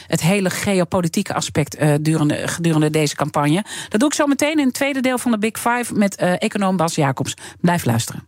[0.08, 3.64] het hele geopolitieke aspect durende, gedurende deze campagne.
[3.90, 6.78] Dat doe ik zo meteen in het tweede deel van de Big Five met econoom
[6.78, 7.34] Bas Jacobs.
[7.62, 8.28] Blijf luisteren.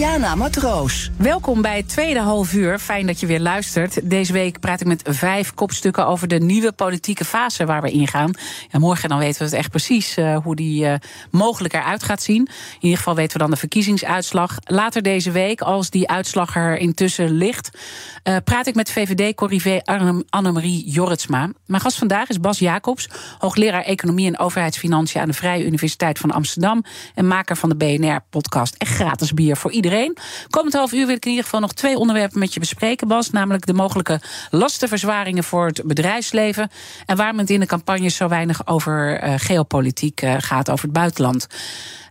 [0.00, 1.10] Diana Matroos.
[1.16, 2.78] Welkom bij het tweede half uur.
[2.78, 4.10] Fijn dat je weer luistert.
[4.10, 8.30] Deze week praat ik met vijf kopstukken over de nieuwe politieke fase waar we ingaan.
[8.70, 10.94] Ja, morgen dan weten we het echt precies eh, hoe die eh,
[11.30, 12.46] mogelijk eruit gaat zien.
[12.46, 14.56] In ieder geval weten we dan de verkiezingsuitslag.
[14.64, 17.70] Later deze week, als die uitslag er intussen ligt,
[18.22, 21.50] eh, praat ik met VVD-corrivé Anne- Annemarie Jorritsma.
[21.66, 23.08] Mijn gast vandaag is Bas Jacobs,
[23.38, 26.84] hoogleraar Economie en Overheidsfinanciën aan de Vrije Universiteit van Amsterdam
[27.14, 28.74] en maker van de BNR-podcast.
[28.74, 29.88] Echt gratis bier voor iedereen.
[30.50, 33.30] Komend half uur wil ik in ieder geval nog twee onderwerpen met je bespreken, Bas.
[33.30, 36.70] Namelijk de mogelijke lastenverzwaringen voor het bedrijfsleven.
[37.06, 40.92] En waarom het in de campagne zo weinig over eh, geopolitiek eh, gaat, over het
[40.92, 41.46] buitenland.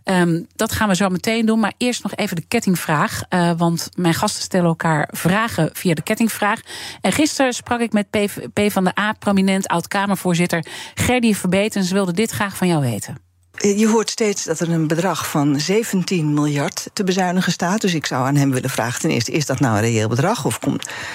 [0.04, 1.60] Ehm, dat gaan we zo meteen doen.
[1.60, 3.22] Maar eerst nog even de kettingvraag.
[3.28, 6.60] eh, want mijn gasten stellen elkaar vragen via de kettingvraag.
[7.00, 8.10] En gisteren sprak ik met
[8.52, 10.64] P, van de A, prominent oud-Kamervoorzitter
[10.94, 11.34] Gerdy.
[11.50, 13.29] En ze wilde dit graag van jou weten.
[13.62, 17.80] Je hoort steeds dat er een bedrag van 17 miljard te bezuinigen staat.
[17.80, 20.44] Dus ik zou aan hem willen vragen: ten eerste, is dat nou een reëel bedrag?
[20.44, 20.58] Of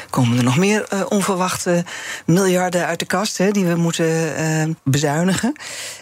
[0.10, 1.84] komen er nog meer eh, onverwachte
[2.26, 5.54] miljarden uit de kast hè, die we moeten eh, bezuinigen?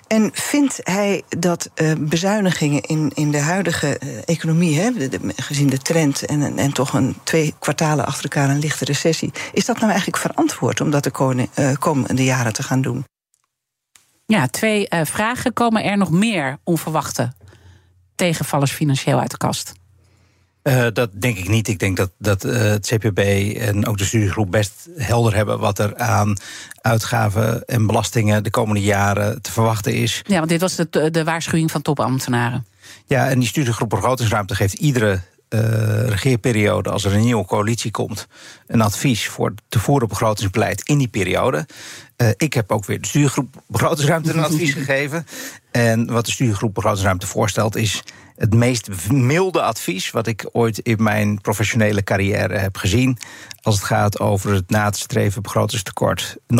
[0.07, 4.91] En vindt hij dat eh, bezuinigingen in, in de huidige economie, hè,
[5.35, 9.65] gezien de trend en, en, toch een twee kwartalen achter elkaar een lichte recessie, is
[9.65, 13.05] dat nou eigenlijk verantwoord om dat de komende jaren te gaan doen?
[14.25, 15.53] Ja, twee uh, vragen.
[15.53, 17.33] Komen er nog meer onverwachte
[18.15, 19.73] tegenvallers financieel uit de kast?
[20.63, 21.67] Uh, dat denk ik niet.
[21.67, 23.19] Ik denk dat, dat uh, het CPB
[23.57, 26.37] en ook de studiegroep best helder hebben wat er aan
[26.81, 30.21] uitgaven en belastingen de komende jaren te verwachten is.
[30.27, 32.65] Ja, want dit was de, de waarschuwing van topambtenaren.
[33.05, 35.21] Ja, en die studiegroep begrotingsruimte geeft iedere
[36.05, 38.27] regeerperiode, als er een nieuwe coalitie komt,
[38.67, 41.67] een advies voor te voeren begrotingsbeleid in die periode.
[42.17, 45.27] Uh, ik heb ook weer de studiegroep begrotingsruimte een advies gegeven.
[45.71, 48.03] En wat de studiegroep begrotingsruimte voorstelt is
[48.35, 53.17] het meest milde advies wat ik ooit in mijn professionele carrière heb gezien.
[53.61, 56.37] Als het gaat over het na te streven begrotingstekort.
[56.47, 56.59] Een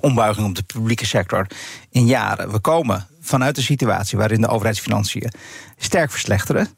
[0.00, 1.46] ombuiging op de publieke sector
[1.90, 2.52] in jaren.
[2.52, 5.32] We komen vanuit een situatie waarin de overheidsfinanciën
[5.76, 6.68] sterk verslechteren.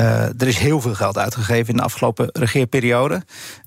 [0.00, 3.22] Uh, er is heel veel geld uitgegeven in de afgelopen regeerperiode.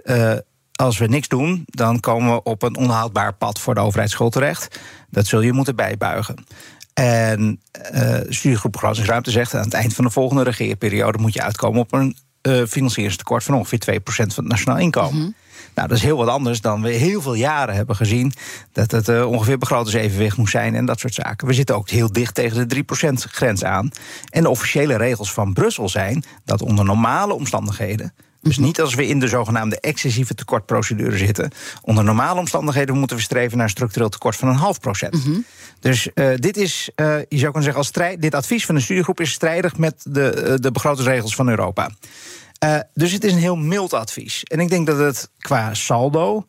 [0.06, 0.34] Uh,
[0.72, 4.80] als we niks doen, dan komen we op een onhaalbaar pad voor de overheidsschuld terecht.
[5.10, 6.36] Dat zul je moeten bijbuigen.
[6.94, 7.62] En
[7.94, 9.54] uh, studiegroep Begrotingsruimte zegt...
[9.54, 11.18] aan het eind van de volgende regeerperiode...
[11.18, 15.22] moet je uitkomen op een uh, financieringstekort van ongeveer 2% van het nationaal inkomen.
[15.22, 15.36] -hmm.
[15.78, 18.34] Nou, dat is heel wat anders dan we heel veel jaren hebben gezien.
[18.72, 21.48] Dat het uh, ongeveer begrotingsevenwicht moest zijn en dat soort zaken.
[21.48, 23.92] We zitten ook heel dicht tegen de 3%-grens aan.
[24.30, 28.14] En de officiële regels van Brussel zijn dat onder normale omstandigheden.
[28.42, 31.52] Dus niet als we in de zogenaamde excessieve tekortprocedure zitten.
[31.82, 35.14] Onder normale omstandigheden moeten we streven naar een structureel tekort van een half procent.
[35.14, 35.46] Mm -hmm.
[35.80, 38.82] Dus uh, dit is, uh, je zou kunnen zeggen, als strijd, dit advies van de
[38.82, 41.90] studiegroep is strijdig met de, uh, de begrotingsregels van Europa.
[42.94, 44.44] Dus het is een heel mild advies.
[44.44, 46.46] En ik denk dat het qua saldo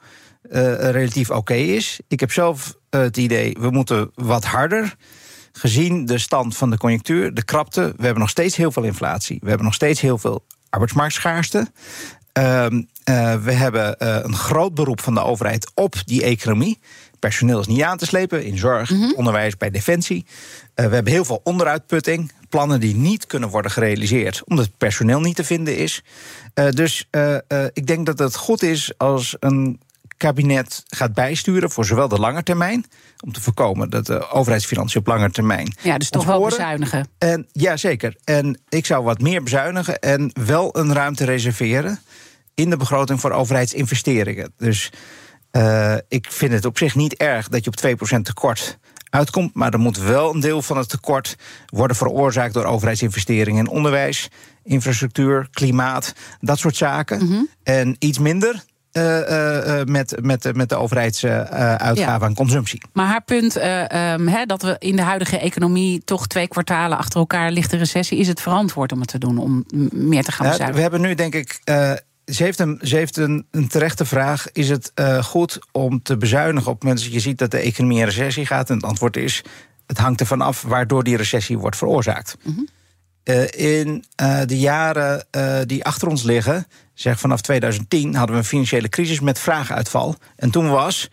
[0.91, 2.01] relatief oké is.
[2.09, 4.97] Ik heb zelf het idee, we moeten wat harder
[5.53, 7.81] gezien de stand van de conjunctuur, de krapte.
[7.97, 9.39] We hebben nog steeds heel veel inflatie.
[9.41, 11.59] We hebben nog steeds heel veel arbeidsmarktschaarste.
[12.39, 12.67] Uh,
[13.43, 13.95] we hebben
[14.25, 16.79] een groot beroep van de overheid op die economie.
[17.19, 19.15] Personeel is niet aan te slepen in zorg, mm -hmm.
[19.17, 20.27] onderwijs, bij defensie.
[20.75, 22.33] we hebben heel veel onderuitputting.
[22.49, 26.03] Plannen die niet kunnen worden gerealiseerd omdat het personeel niet te vinden is.
[26.71, 27.09] dus
[27.73, 29.81] ik denk dat het goed is als een
[30.19, 32.85] kabinet gaat bijsturen voor zowel de lange termijn,
[33.25, 35.75] om te voorkomen dat de overheidsfinanciën op lange termijn.
[35.83, 37.09] Ja, dus toch wel bezuinigen.
[37.19, 38.17] En, ja, zeker.
[38.25, 42.01] En ik zou wat meer bezuinigen en wel een ruimte reserveren
[42.55, 44.53] in de begroting voor overheidsinvesteringen.
[44.57, 44.91] Dus
[45.53, 48.79] uh, ik vind het op zich niet erg dat je op 2% tekort
[49.11, 49.55] uitkomt.
[49.55, 54.29] Maar er moet wel een deel van het tekort worden veroorzaakt door overheidsinvesteringen in onderwijs,
[54.65, 57.25] infrastructuur, klimaat, dat soort zaken.
[57.25, 57.49] Mm -hmm.
[57.63, 62.19] En iets minder uh, uh, met, met, met de overheidsuitgaven ja.
[62.19, 62.83] aan consumptie.
[62.93, 67.21] Maar haar punt um, he, dat we in de huidige economie toch twee kwartalen achter
[67.21, 70.75] elkaar lichte recessie, is het verantwoord om het te doen, om meer te gaan bezuinigen?
[70.75, 71.61] we hebben nu denk ik.
[72.29, 74.53] Ze heeft, een, ze heeft een, een terechte vraag.
[74.53, 77.99] Is het goed om te bezuinigen op het moment dat je ziet dat de economie
[77.99, 78.71] in recessie gaat?
[78.71, 79.45] En het antwoord is:
[79.87, 82.37] het hangt ervan af waardoor die recessie wordt veroorzaakt.
[82.43, 82.67] Mm -hmm.
[83.57, 84.05] in
[84.47, 85.27] de jaren
[85.67, 90.17] die achter ons liggen zeg vanaf 2010 hadden we een financiële crisis met vraaguitval.
[90.37, 91.11] En toen was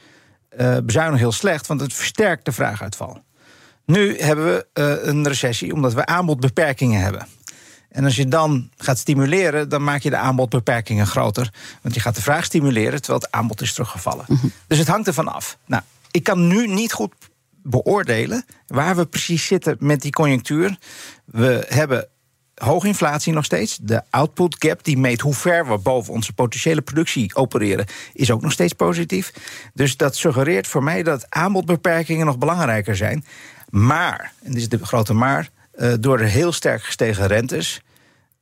[0.84, 3.23] bezuinigen heel slecht, want het versterkt de vraaguitval.
[3.86, 4.67] Nu hebben we
[5.04, 7.28] een recessie omdat we aanbodbeperkingen hebben.
[7.95, 11.53] En als je dan gaat stimuleren, dan maak je de aanbodbeperkingen groter.
[11.81, 14.25] Want je gaat de vraag stimuleren terwijl het aanbod is teruggevallen.
[14.27, 14.51] Mm -hmm.
[14.67, 15.58] Dus het hangt ervan af.
[15.65, 17.13] Nou, ik kan nu niet goed
[17.63, 20.77] beoordelen waar we precies zitten met die conjunctuur.
[21.25, 22.08] We hebben
[22.55, 23.77] hoge inflatie nog steeds.
[23.81, 28.41] De output gap, die meet hoe ver we boven onze potentiële productie opereren, is ook
[28.41, 29.34] nog steeds positief.
[29.73, 33.25] Dus dat suggereert voor mij dat aanbodbeperkingen nog belangrijker zijn.
[33.69, 37.81] Maar, en dit is de grote maar, uh, door de heel sterk gestegen rentes.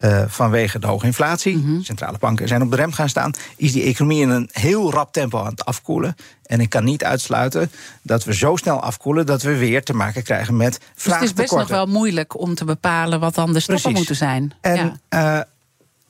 [0.04, 1.84] Uh, vanwege de hoge inflatie, mm -hmm.
[1.84, 5.13] centrale banken zijn op de rem gaan staan, is die economie in een heel rap
[5.13, 6.16] tempo aan het afkoelen.
[6.46, 10.24] En ik kan niet uitsluiten dat we zo snel afkoelen dat we weer te maken
[10.24, 11.20] krijgen met vraagtekorten.
[11.20, 14.16] Dus het is best nog wel moeilijk om te bepalen wat dan de stappen moeten
[14.16, 14.54] zijn.
[14.62, 15.38] En ja.
[15.38, 15.44] uh,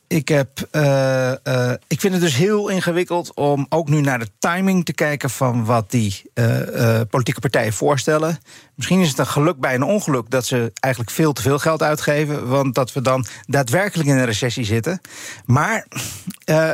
[0.08, 4.30] ik, heb, uh, uh, ik vind het dus heel ingewikkeld om ook nu naar de
[4.40, 8.40] timing te kijken van wat die uh, politieke partijen voorstellen.
[8.76, 11.84] Misschien is het een geluk bij een ongeluk dat ze eigenlijk veel te veel geld
[11.84, 15.02] uitgeven, want dat we dan daadwerkelijk in een recessie zitten.
[15.46, 15.88] Maar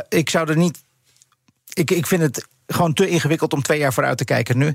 [0.08, 0.82] ik zou er niet.
[1.72, 4.74] Ik, ik vind het gewoon te ingewikkeld om twee jaar vooruit te kijken nu.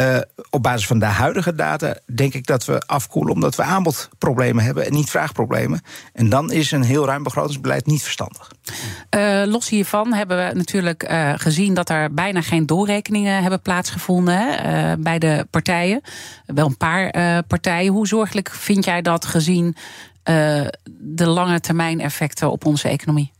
[0.00, 0.18] Uh,
[0.50, 4.86] op basis van de huidige data denk ik dat we afkoelen omdat we aanbodproblemen hebben
[4.86, 5.80] en niet vraagproblemen.
[6.12, 8.50] En dan is een heel ruim begrotingsbeleid niet verstandig.
[9.16, 14.40] Uh, los hiervan hebben we natuurlijk uh, gezien dat er bijna geen doorrekeningen hebben plaatsgevonden
[15.02, 16.00] bij de partijen.
[16.46, 17.92] Wel een paar partijen.
[17.92, 19.76] Hoe zorgelijk vind jij dat gezien
[20.98, 23.32] de lange termijn effecten op onze economie?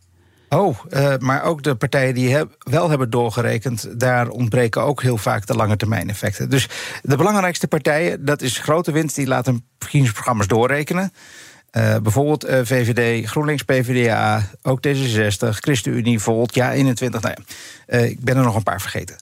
[0.53, 5.47] Oh, uh, maar ook de partijen die wel hebben doorgerekend, daar ontbreken ook heel vaak
[5.47, 6.51] de lange termijn effecten.
[6.51, 6.69] Dus
[7.03, 11.13] de belangrijkste partijen, dat is grote winst, die laten verkiezingsprogramma's doorrekenen.
[11.73, 17.21] Uh, bijvoorbeeld uh, VVD, GroenLinks, PvdA, ook D66, ChristenUnie, Volt, ja 21.
[17.21, 17.35] Nou
[17.87, 19.17] ik ben er nog een paar vergeten.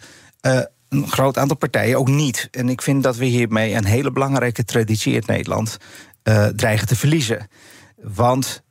[0.88, 2.48] een groot aantal partijen ook niet.
[2.50, 5.76] En ik vind dat we hiermee een hele belangrijke traditie in Nederland
[6.56, 7.48] dreigen te verliezen.
[7.96, 8.62] Want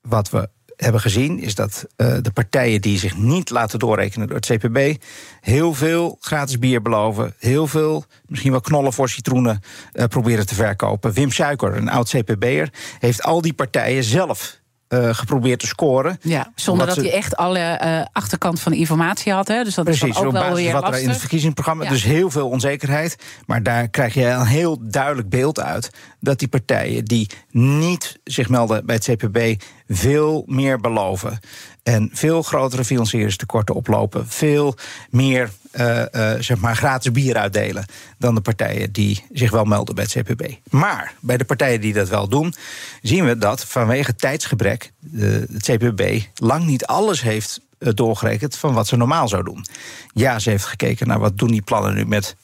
[0.00, 0.48] wat we
[0.80, 5.02] hebben gezien, is dat uh, de partijen die zich niet laten doorrekenen door het CPB,
[5.40, 9.60] heel veel gratis bier beloven, heel veel, misschien wel knollen voor citroenen
[9.92, 11.12] uh, proberen te verkopen.
[11.12, 16.18] Wim Suiker, een oud CPB'er, heeft al die partijen zelf uh, geprobeerd te scoren.
[16.22, 19.48] Ja, zonder dat hij echt alle uh, achterkant van de informatie had.
[19.48, 19.64] Hè?
[19.64, 21.84] Dus dat Precies, is ook wel weer wat er in het verkiezingsprogramma.
[21.84, 21.90] Ja.
[21.90, 23.16] Dus heel veel onzekerheid.
[23.46, 28.48] Maar daar krijg je een heel duidelijk beeld uit dat die partijen die niet zich
[28.48, 31.40] melden bij het CPB veel meer beloven.
[31.82, 34.28] En veel grotere financieringstekorten oplopen.
[34.28, 34.74] Veel
[35.10, 37.84] meer uh, uh, zeg maar gratis bier uitdelen
[38.18, 40.54] dan de partijen die zich wel melden bij het CPB.
[40.70, 42.54] Maar bij de partijen die dat wel doen,
[43.02, 48.74] zien we dat vanwege tijdsgebrek de, het CPB lang niet alles heeft uh, doorgerekend van
[48.74, 49.64] wat ze normaal zou doen.
[50.12, 52.36] Ja, ze heeft gekeken naar wat doen die plannen nu met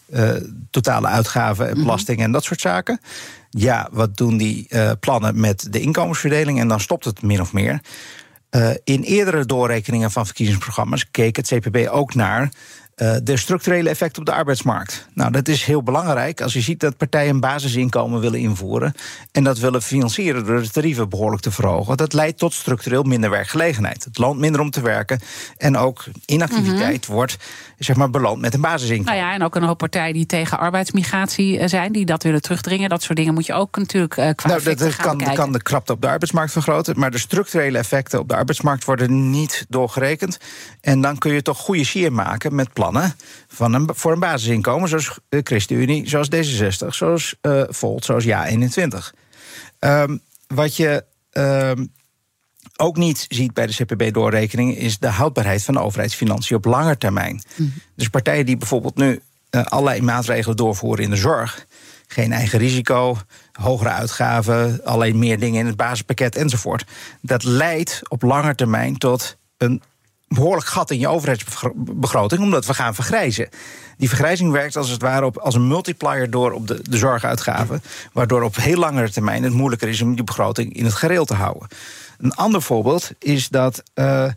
[0.70, 3.01] totale uitgaven en belasting en dat soort zaken.
[3.51, 4.68] Ja, wat doen die
[5.01, 7.81] plannen met de inkomensverdeling en dan stopt het min of meer.
[8.85, 12.53] in eerdere doorrekeningen van verkiezingsprogramma's keek het CPB ook naar
[12.96, 15.06] uh, de structurele effecten op de arbeidsmarkt.
[15.14, 18.94] Nou, dat is heel belangrijk als je ziet dat partijen een basisinkomen willen invoeren.
[19.32, 21.96] en dat willen financieren door de tarieven behoorlijk te verhogen.
[21.96, 24.04] Dat leidt tot structureel minder werkgelegenheid.
[24.04, 25.20] Het loont minder om te werken.
[25.56, 27.37] En ook inactiviteit mm wordt
[27.78, 29.12] zeg maar, beland met een basisinkomen.
[29.12, 32.42] Nou ja, en ook een hoop partijen die tegen arbeidsmigratie eh, zijn, die dat willen
[32.42, 32.88] terugdringen.
[32.88, 34.48] Dat soort dingen moet je ook natuurlijk uh, qua.
[34.48, 36.98] Nou, dat kan, kan de krapte op de arbeidsmarkt vergroten.
[36.98, 40.38] Maar de structurele effecten op de arbeidsmarkt worden niet doorgerekend.
[40.80, 43.14] En dan kun je toch goede sier maken met plannen
[43.48, 49.14] van een, voor een basisinkomen, zoals de ChristenUnie, zoals D66, zoals uh, Volt, zoals Ja21.
[49.80, 51.92] Um, wat je um,
[52.76, 57.42] ook niet ziet bij de CPB-doorrekening is de houdbaarheid van de overheidsfinanciën op lange termijn.
[57.56, 57.72] Mm.
[57.94, 61.66] Dus partijen die bijvoorbeeld nu uh, allerlei maatregelen doorvoeren in de zorg,
[62.06, 63.18] geen eigen risico,
[63.52, 66.84] hogere uitgaven, alleen meer dingen in het basispakket enzovoort.
[67.20, 69.82] Dat leidt op lange termijn tot een
[70.28, 73.48] behoorlijk gat in je overheidsbegroting, omdat we gaan vergrijzen.
[73.96, 77.82] Die vergrijzing werkt als het ware op, als een multiplier door op de, de zorguitgaven,
[78.12, 81.34] waardoor op heel langere termijn het moeilijker is om die begroting in het gereel te
[81.34, 81.68] houden.
[82.18, 84.31] Een ander voorbeeld is dat uh,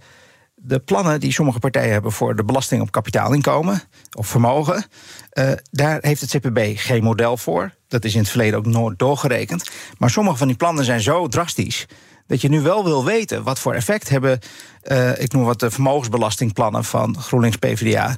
[0.55, 3.81] de plannen die sommige partijen hebben voor de belasting op kapitaalinkomen
[4.17, 4.85] of vermogen,
[5.33, 7.73] uh, daar heeft het CPB geen model voor.
[7.87, 9.69] Dat is in het verleden ook nooit doorgerekend.
[9.97, 11.85] Maar sommige van die plannen zijn zo drastisch
[12.27, 14.39] dat je nu wel wil weten wat voor effect hebben,
[14.83, 18.17] uh, ik noem wat de vermogensbelastingplannen van GroenLinks PvdA,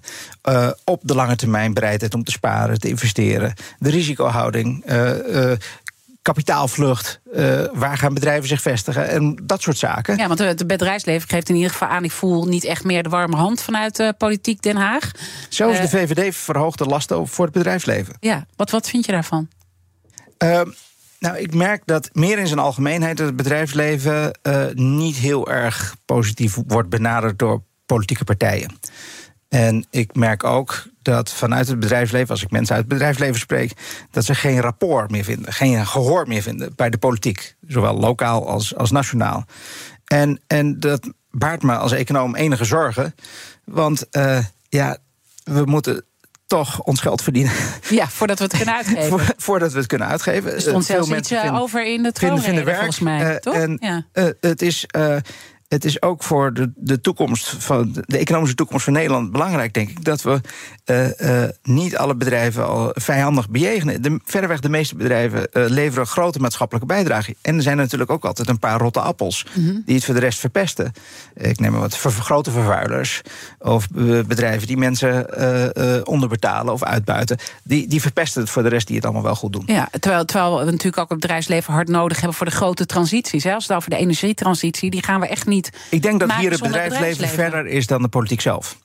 [0.83, 4.85] op de lange termijn bereidheid om te sparen, te investeren, de risicohouding.
[6.21, 7.21] Kapitaalvlucht,
[7.73, 10.17] waar gaan bedrijven zich vestigen en dat soort zaken.
[10.17, 13.09] Ja, want het bedrijfsleven geeft in ieder geval aan, ik voel niet echt meer de
[13.09, 15.11] warme hand vanuit uh, politiek Den Haag.
[15.49, 18.15] Zelfs de VVD verhoogt de lasten voor het bedrijfsleven.
[18.19, 19.47] Ja, wat, wat vind je daarvan?
[20.37, 20.69] Ehm,
[21.19, 24.39] nou, ik merk dat meer in zijn algemeenheid het bedrijfsleven
[24.73, 28.79] niet heel erg positief wordt benaderd door politieke partijen.
[29.51, 33.73] En ik merk ook dat vanuit het bedrijfsleven, als ik mensen uit het bedrijfsleven spreek,
[34.11, 38.47] dat ze geen rapport meer vinden, geen gehoor meer vinden bij de politiek, zowel lokaal
[38.47, 39.45] als, als nationaal.
[40.05, 43.15] En, en dat baart me als econoom enige zorgen,
[43.63, 44.97] want uh, ja,
[45.43, 46.05] we moeten
[46.45, 47.53] toch ons geld verdienen.
[47.89, 49.19] Ja, voordat we het kunnen uitgeven.
[49.37, 50.53] voordat we het kunnen uitgeven.
[50.53, 53.31] Er stond zelfs iets eh, over in de troonrede, volgens mij.
[53.31, 53.53] Uh, toch?
[53.53, 54.05] En ja.
[54.13, 54.85] uh, het is
[55.71, 59.89] het is ook voor de, de toekomst van de economische toekomst van Nederland belangrijk, denk
[59.89, 60.41] ik, dat we
[60.85, 64.01] uh, uh, niet alle bedrijven al vijandig bejegenen.
[64.01, 67.35] De, verreweg de meeste bedrijven uh, leveren grote maatschappelijke bijdrage.
[67.41, 69.81] En er zijn natuurlijk ook altijd een paar rotte appels mm -hmm.
[69.85, 70.91] die het voor de rest verpesten.
[71.35, 73.21] Ik neem maar wat ver, grote vervuilers
[73.59, 73.87] of
[74.27, 77.37] bedrijven die mensen onderbetalen of uitbuiten.
[77.63, 79.63] Die, die verpesten het voor de rest die het allemaal wel goed doen.
[79.65, 83.43] Ja, terwijl, terwijl we natuurlijk ook het bedrijfsleven hard nodig hebben voor de grote transities.
[83.43, 83.53] Hè?
[83.53, 86.61] Als het over de energietransitie, die gaan we echt niet ik denk dat hier het
[86.61, 88.77] bedrijfsleven, verder is dan de politiek zelf.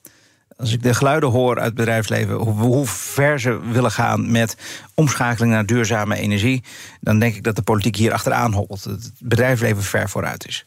[0.57, 4.57] Als ik de geluiden hoor uit het bedrijfsleven, hoe, hoe, ver ze willen gaan met
[4.95, 6.63] omschakeling naar duurzame energie,
[7.01, 8.85] dan denk ik dat de politiek hier achteraan hobbelt.
[8.85, 10.67] Het bedrijfsleven ver vooruit is.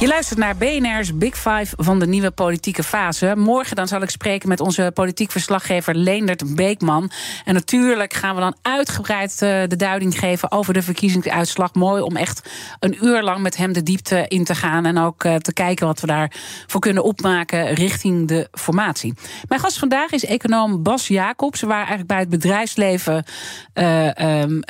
[0.00, 3.34] Je luistert naar BNR's Big Five van de nieuwe politieke fase.
[3.36, 7.10] Morgen dan zal ik spreken met onze politiek verslaggever Leendert Beekman.
[7.44, 11.74] En natuurlijk gaan we dan uitgebreid eh, de duiding geven over de verkiezingsuitslag.
[11.74, 14.86] Mooi om echt een uur lang met hem de diepte in te gaan.
[14.86, 19.14] En ook eh, te kijken wat we daarvoor kunnen opmaken richting de formatie.
[19.48, 21.60] Mijn gast vandaag is econoom Bas Jacobs.
[21.60, 23.24] We waren eigenlijk bij het bedrijfsleven
[23.74, 24.60] uh, um,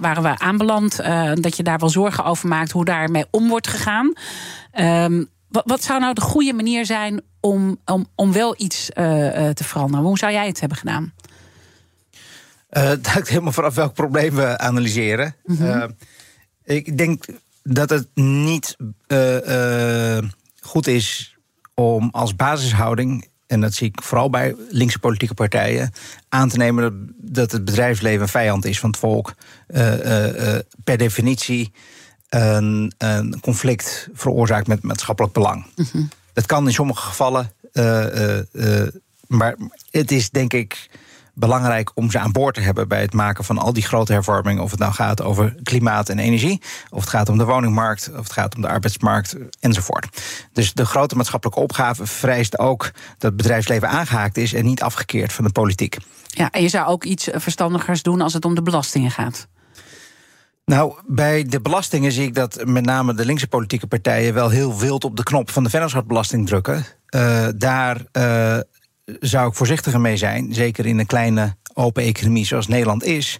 [0.00, 0.96] waren we aanbeland.
[1.34, 4.12] dat je daar wel zorgen over maakt hoe daarmee om wordt gegaan.
[4.80, 9.48] Um, wat, wat, zou nou de goede manier zijn om, om, om wel iets uh,
[9.48, 10.06] te veranderen?
[10.06, 11.12] Hoe zou jij het hebben gedaan?
[12.76, 15.34] Uh, dat hangt helemaal vanaf welk probleem we analyseren.
[15.44, 15.66] Mm -hmm.
[15.66, 15.84] uh,
[16.64, 17.24] ik denk
[17.62, 18.76] dat het niet
[20.60, 21.36] goed is
[21.74, 25.92] om als basishouding en dat zie ik vooral bij linkse politieke partijen,
[26.28, 29.34] aan te nemen dat het bedrijfsleven een vijand is van het volk.
[29.68, 31.72] Uh, uh, per definitie
[32.34, 35.66] een, een conflict veroorzaakt met maatschappelijk belang.
[35.92, 38.88] Mm Dat kan in sommige gevallen, uh, uh,
[39.26, 39.56] maar
[39.90, 40.90] het is denk ik
[41.34, 44.62] belangrijk om ze aan boord te hebben bij het maken van al die grote hervormingen.
[44.62, 48.22] Of het nou gaat over klimaat en energie, of het gaat om de woningmarkt, of
[48.22, 50.22] het gaat om de arbeidsmarkt enzovoort.
[50.52, 55.32] Dus de grote maatschappelijke opgave vereist ook dat het bedrijfsleven aangehaakt is en niet afgekeerd
[55.32, 55.96] van de politiek.
[56.26, 59.46] Ja, en je zou ook iets verstandigers doen als het om de belastingen gaat.
[60.72, 64.78] Nou, bij de belastingen zie ik dat met name de linkse politieke partijen wel heel
[64.78, 66.84] wild op de knop van de vennootschapsbelasting drukken.
[67.14, 68.58] Uh, daar uh,
[69.20, 73.38] zou ik voorzichtiger mee zijn, zeker in een kleine open economie zoals Nederland is.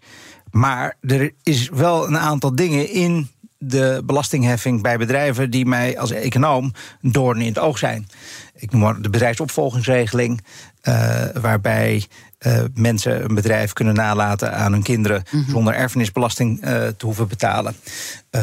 [0.50, 3.30] Maar er is wel een aantal dingen in
[3.64, 8.08] de belastingheffing bij bedrijven die mij als econoom doorn in het oog zijn.
[8.54, 10.44] Ik noem maar de bedrijfsopvolgingsregeling,
[10.82, 12.06] uh, waarbij
[12.46, 15.50] uh, mensen een bedrijf kunnen nalaten aan hun kinderen mm -hmm.
[15.50, 17.74] zonder erfenisbelasting uh, te hoeven betalen.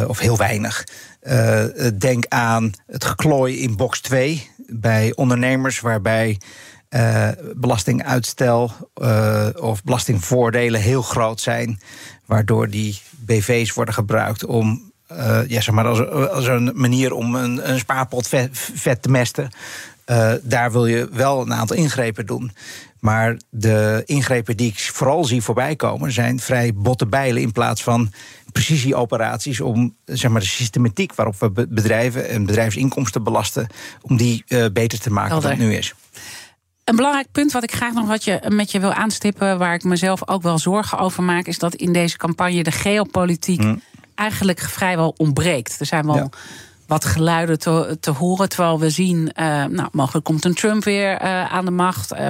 [0.07, 0.83] Of heel weinig.
[1.97, 6.37] denk aan het geklooi in box 2 bij ondernemers, waarbij
[7.55, 8.71] belastinguitstel
[9.59, 11.79] of belastingvoordelen heel groot zijn,
[12.25, 17.35] waardoor die BV's worden gebruikt om uh, ja, zeg maar als, als een manier om
[17.35, 19.49] een, een spaarpot vet, vet te mesten.
[20.05, 22.51] Uh, daar wil je wel een aantal ingrepen doen.
[22.99, 27.83] Maar de ingrepen die ik vooral zie voorbij komen, zijn vrij botte bijlen in plaats
[27.83, 28.11] van
[28.51, 33.67] precisieoperaties om zeg maar, de systematiek waarop we bedrijven en bedrijfsinkomsten belasten,
[34.01, 35.93] om die uh, beter te maken dan het nu is.
[36.83, 39.83] Een belangrijk punt wat ik graag nog wat je, met je wil aanstippen, waar ik
[39.83, 43.81] mezelf ook wel zorgen over maak, is dat in deze campagne de geopolitiek mm.
[44.19, 45.79] Eigenlijk vrijwel ontbreekt.
[45.79, 46.15] Er zijn wel.
[46.15, 46.29] Ja
[46.89, 48.49] wat geluiden te, te horen.
[48.49, 52.13] Terwijl we zien, uh, nou, mogelijk komt een Trump weer uh, aan de macht.
[52.13, 52.27] Uh,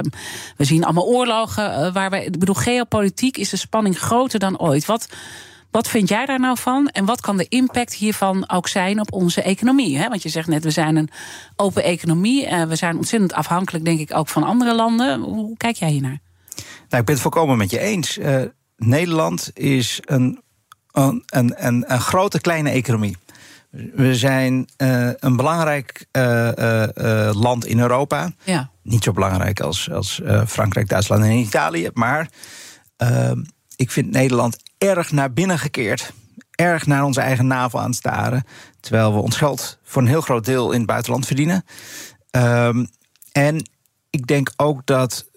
[0.56, 1.64] we zien allemaal oorlogen.
[1.64, 4.84] Uh, waarbij, ik bedoel, geopolitiek is de spanning groter dan ooit.
[4.84, 5.08] Wat,
[5.70, 6.88] wat vind jij daar nou van?
[6.88, 9.98] En wat kan de impact hiervan ook zijn op onze economie?
[9.98, 10.08] Hè?
[10.08, 11.10] Want je zegt net, we zijn een
[11.56, 12.48] open economie.
[12.66, 15.20] we zijn ontzettend afhankelijk, denk ik, ook van andere landen.
[15.20, 16.20] Hoe kijk jij hiernaar?
[16.88, 18.18] Nou, ik ben het volkomen met je eens.
[18.76, 20.40] Nederland is een,
[20.92, 23.16] een, een, een grote kleine economie.
[23.70, 28.32] We zijn uh, een belangrijk uh, uh, land in Europa.
[28.44, 28.70] Ja.
[28.82, 31.90] Niet zo belangrijk als, als Frankrijk, Duitsland en Italië.
[31.92, 32.28] Maar
[32.96, 33.42] ehm,
[33.76, 36.12] ik vind Nederland erg naar binnen gekeerd.
[36.50, 38.44] Erg naar onze eigen navel aan het staren.
[38.80, 41.64] Terwijl we ons geld voor een heel groot deel in het buitenland verdienen.
[42.30, 42.84] Ehm,
[43.32, 43.70] en
[44.10, 45.30] ik denk ook dat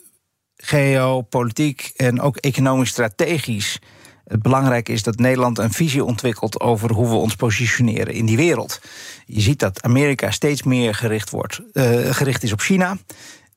[0.57, 3.79] geopolitiek en ook economisch strategisch
[4.23, 8.37] het belangrijk is dat Nederland een visie ontwikkelt over hoe we ons positioneren in die
[8.37, 8.81] wereld.
[9.25, 12.97] Je ziet dat Amerika steeds meer gericht, wordt, uh, gericht is op China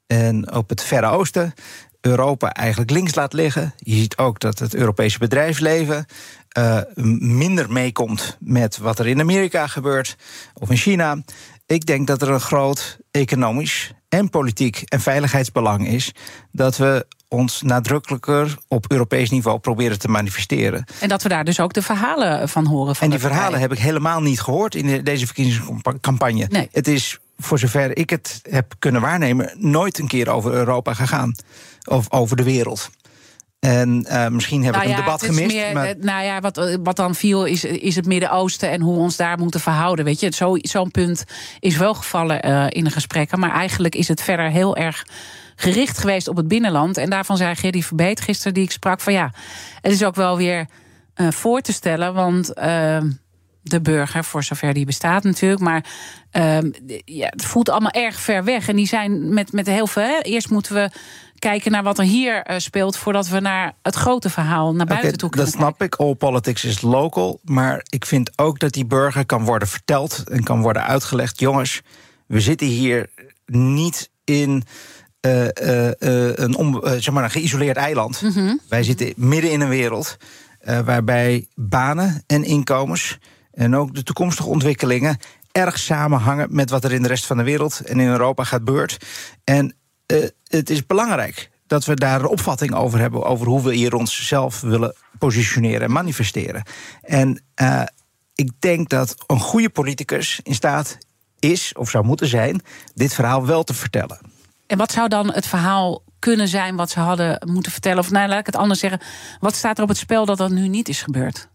[0.07, 1.55] en op het Verre Oosten.
[2.01, 3.75] Europa eigenlijk links laat liggen.
[3.77, 6.07] Je ziet ook dat het Europese bedrijfsleven
[6.59, 6.81] uh,
[7.19, 10.17] minder meekomt met wat er in Amerika gebeurt
[10.55, 11.19] of in China.
[11.67, 16.13] Ik denk dat er een groot economisch en politiek en veiligheidsbelang is
[16.53, 20.85] dat we ons nadrukkelijker op Europees niveau proberen te manifesteren.
[21.01, 22.97] En dat we daar dus ook de verhalen van horen.
[22.97, 26.47] Van en die verhalen heb ik helemaal niet gehoord in deze verkiezingscampagne.
[26.49, 26.69] Nee.
[26.73, 31.35] Het is, voor zover ik het heb kunnen waarnemen, nooit een keer over Europa gegaan.
[31.85, 32.91] Of over de wereld.
[33.59, 35.55] En uh, misschien heb nou ik een debat gemist.
[35.55, 35.95] Meer, maar...
[36.01, 39.39] Nou ja, wat, wat dan viel is, is het Midden-Oosten en hoe we ons daar
[39.39, 40.05] moeten verhouden.
[40.05, 41.25] Weet je, zo'n zo punt
[41.61, 43.39] is wel gevallen uh, in de gesprekken.
[43.39, 45.07] Maar eigenlijk is het verder heel erg
[45.57, 46.97] gericht geweest op het binnenland.
[46.97, 49.33] En daarvan zei Gerdy Verbeet gisteren, die ik sprak, van ja,
[49.81, 50.67] het is ook wel weer
[51.17, 52.15] uh, voor te stellen.
[52.15, 52.53] Want
[53.69, 55.61] de burger, voor zover die bestaat natuurlijk.
[55.61, 55.85] Maar
[56.33, 56.59] uh,
[57.05, 58.69] ja, het voelt allemaal erg ver weg.
[58.69, 60.03] En die zijn met, met heel veel.
[60.03, 60.21] Hè?
[60.21, 60.91] Eerst moeten we
[61.39, 62.97] kijken naar wat er hier uh, speelt...
[62.97, 65.95] voordat we naar het grote verhaal naar buiten okay, toe kunnen Dat snap ik.
[65.95, 67.41] All politics is local.
[67.45, 70.25] Maar ik vind ook dat die burger kan worden verteld...
[70.29, 71.41] en kan worden uitgelegd.
[71.41, 71.83] Jongens,
[72.27, 73.11] we zitten hier
[73.47, 74.63] niet in...
[75.27, 78.23] Uh, uh, een, om, zeg maar een geïsoleerd eiland.
[78.23, 78.39] Mhm.
[78.39, 78.61] Mm -hmm.
[78.69, 80.17] Wij zitten midden in een wereld
[80.85, 83.19] waarbij banen en inkomens
[83.53, 85.19] en ook de toekomstige ontwikkelingen
[85.53, 88.97] erg samenhangen met wat er in de rest van de wereld en in Europa gebeurt.
[89.45, 89.75] En
[90.07, 93.95] uh, het is belangrijk dat we daar een opvatting over hebben, over hoe we hier
[93.95, 96.63] onszelf willen positioneren en manifesteren.
[97.03, 97.43] En
[98.35, 100.99] ik denk dat een goede politicus in staat
[101.39, 102.61] is, of zou moeten zijn,
[102.95, 104.19] dit verhaal wel te vertellen.
[104.67, 107.99] En wat zou dan het verhaal kunnen zijn wat ze hadden moeten vertellen?
[107.99, 109.01] Of nou, laat ik het anders zeggen.
[109.41, 111.49] Wat staat er op het spel dat dat nu niet is gebeurd?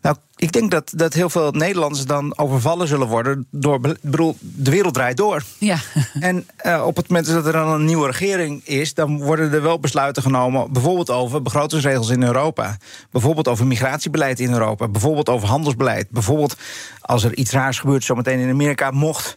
[0.00, 3.80] Nou, ik denk dat, dat heel veel Nederlanders dan overvallen zullen worden door.
[3.80, 5.42] bedoel, de wereld draait door.
[5.58, 5.78] Ja.
[6.20, 9.62] En uh, op het moment dat er dan een nieuwe regering is, dan worden er
[9.62, 10.72] wel besluiten genomen.
[10.72, 12.76] Bijvoorbeeld over begrotingsregels in Europa.
[13.10, 14.88] Bijvoorbeeld over migratiebeleid in Europa.
[14.88, 16.10] Bijvoorbeeld over handelsbeleid.
[16.10, 16.56] Bijvoorbeeld
[17.00, 19.36] als er iets raars gebeurt, zometeen in Amerika, mocht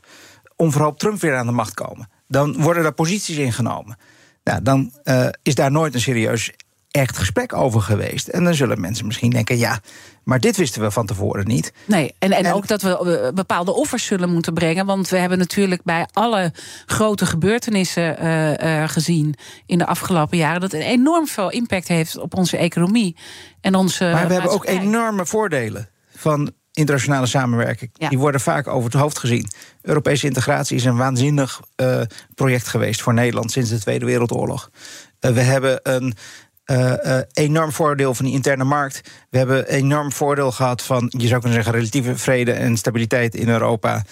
[0.55, 2.09] onverhoopt Trump weer aan de macht komen.
[2.27, 3.97] Dan worden daar posities ingenomen.
[4.43, 6.51] Nou, dan uh, is daar nooit een serieus
[6.91, 8.27] echt gesprek over geweest.
[8.27, 9.79] En dan zullen mensen misschien denken: ja,
[10.23, 11.73] maar dit wisten we van tevoren niet.
[11.85, 14.85] Nee, en, en, en ook dat we bepaalde offers zullen moeten brengen.
[14.85, 16.53] Want we hebben natuurlijk bij alle
[16.85, 22.17] grote gebeurtenissen uh, uh, gezien in de afgelopen jaren dat het enorm veel impact heeft
[22.17, 23.15] op onze economie
[23.61, 24.03] en onze.
[24.03, 27.89] Maar we hebben ook enorme voordelen van internationale samenwerking.
[27.93, 28.09] Ja.
[28.09, 29.47] Die worden vaak over het hoofd gezien.
[29.81, 32.01] Europese integratie is een waanzinnig uh,
[32.35, 34.69] project geweest voor Nederland sinds de Tweede Wereldoorlog.
[35.21, 36.13] Uh, we hebben een
[36.65, 39.01] uh, uh, enorm voordeel van die interne markt.
[39.29, 43.49] We hebben enorm voordeel gehad van, je zou kunnen zeggen, relatieve vrede en stabiliteit in
[43.49, 44.03] Europa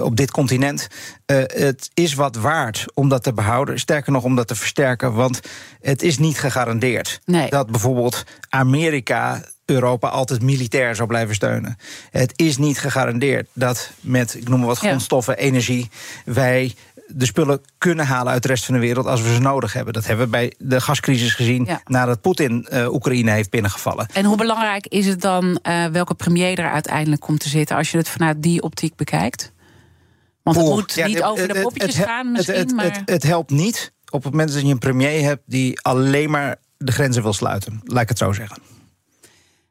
[0.00, 0.88] op dit continent.
[1.26, 3.78] het is wat waard om dat te behouden.
[3.78, 5.14] Sterker nog, om dat te versterken.
[5.14, 5.40] Want
[5.80, 7.50] het is niet gegarandeerd nee.
[7.50, 11.76] dat bijvoorbeeld Amerika Europa altijd militair zou blijven steunen.
[12.10, 15.42] Het is niet gegarandeerd dat met, ik noem maar wat, grondstoffen, ja.
[15.42, 15.90] energie,
[16.24, 16.74] wij
[17.06, 19.92] de spullen kunnen halen uit de rest van de wereld als we ze nodig hebben.
[19.92, 21.80] Dat hebben we bij de gascrisis gezien ja.
[21.84, 24.06] nadat Poetin uh, Oekraïne heeft binnengevallen.
[24.12, 27.90] En hoe belangrijk is het dan uh, welke premier er uiteindelijk komt te zitten als
[27.90, 29.52] je het vanuit die optiek bekijkt?
[30.42, 33.02] Want het Oeh, moet ja, niet het, over de poppetjes het, gaan misschien, het, maar...
[33.04, 36.92] Het, helpt niet op het moment dat je een premier hebt die alleen maar de
[36.92, 37.80] grenzen wil sluiten.
[37.84, 38.73] Laat ik het zo zeggen.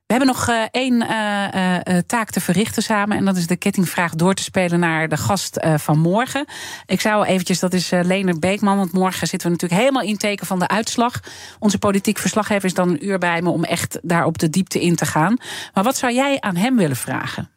[0.06, 3.18] We hebben nog uh, één uh, uh, taak te verrichten samen.
[3.18, 6.45] En dat is de kettingvraag door te spelen naar de gast van morgen.
[6.86, 8.78] Ik zou eventjes, dat is Lener Beekman.
[8.78, 11.20] Want morgen zitten we natuurlijk helemaal in teken van de uitslag.
[11.60, 14.82] Onze politiek verslaggever is dan een uur bij me om echt daar op de diepte
[14.82, 15.38] in te gaan.
[15.74, 17.49] Maar wat zou jij aan hem willen vragen?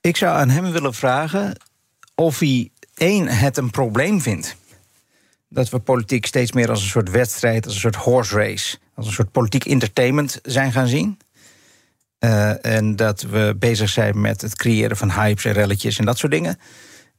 [0.00, 1.60] Ik zou aan hem willen vragen
[2.14, 4.56] of hij één het een probleem vindt.
[5.48, 9.06] Dat we politiek steeds meer als een soort wedstrijd, als een soort horse race, als
[9.06, 11.18] een soort politiek entertainment zijn gaan zien.
[12.20, 16.18] Uh, en dat we bezig zijn met het creëren van hypes en relletjes en dat
[16.18, 16.58] soort dingen.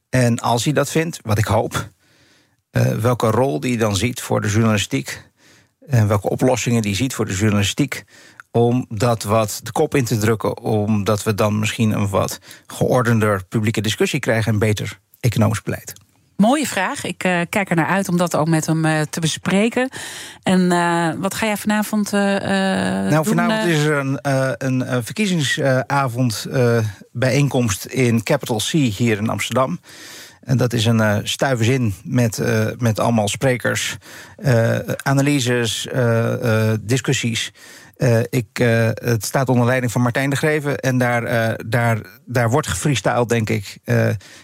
[0.08, 1.90] En als hij dat vindt, wat ik hoop,
[2.72, 5.26] uh, welke rol die dan ziet voor de journalistiek.
[5.86, 8.04] En welke oplossingen die ziet voor de journalistiek.
[8.50, 13.44] Om dat wat de kop in te drukken, omdat we dan misschien een wat geordender
[13.44, 15.92] publieke discussie krijgen en beter economisch beleid.
[16.42, 17.04] Mooie vraag.
[17.04, 19.88] Ik uh, kijk er naar uit om dat ook met hem uh, te bespreken.
[20.42, 23.24] En uh, wat ga jij vanavond Nou, doen?
[23.24, 24.18] vanavond is er een,
[24.58, 26.46] een verkiezingsavond
[27.12, 29.80] bijeenkomst in Capital C hier in Amsterdam.
[30.40, 33.96] En dat is een uh, met, uh, met allemaal sprekers,
[34.38, 35.88] uh, analyses,
[36.80, 37.52] discussies.
[38.30, 38.56] ik,
[38.94, 40.78] het staat onder leiding van Martijn de Greven.
[40.78, 43.78] En daar, daar, daar wordt gefreestyled, denk ik.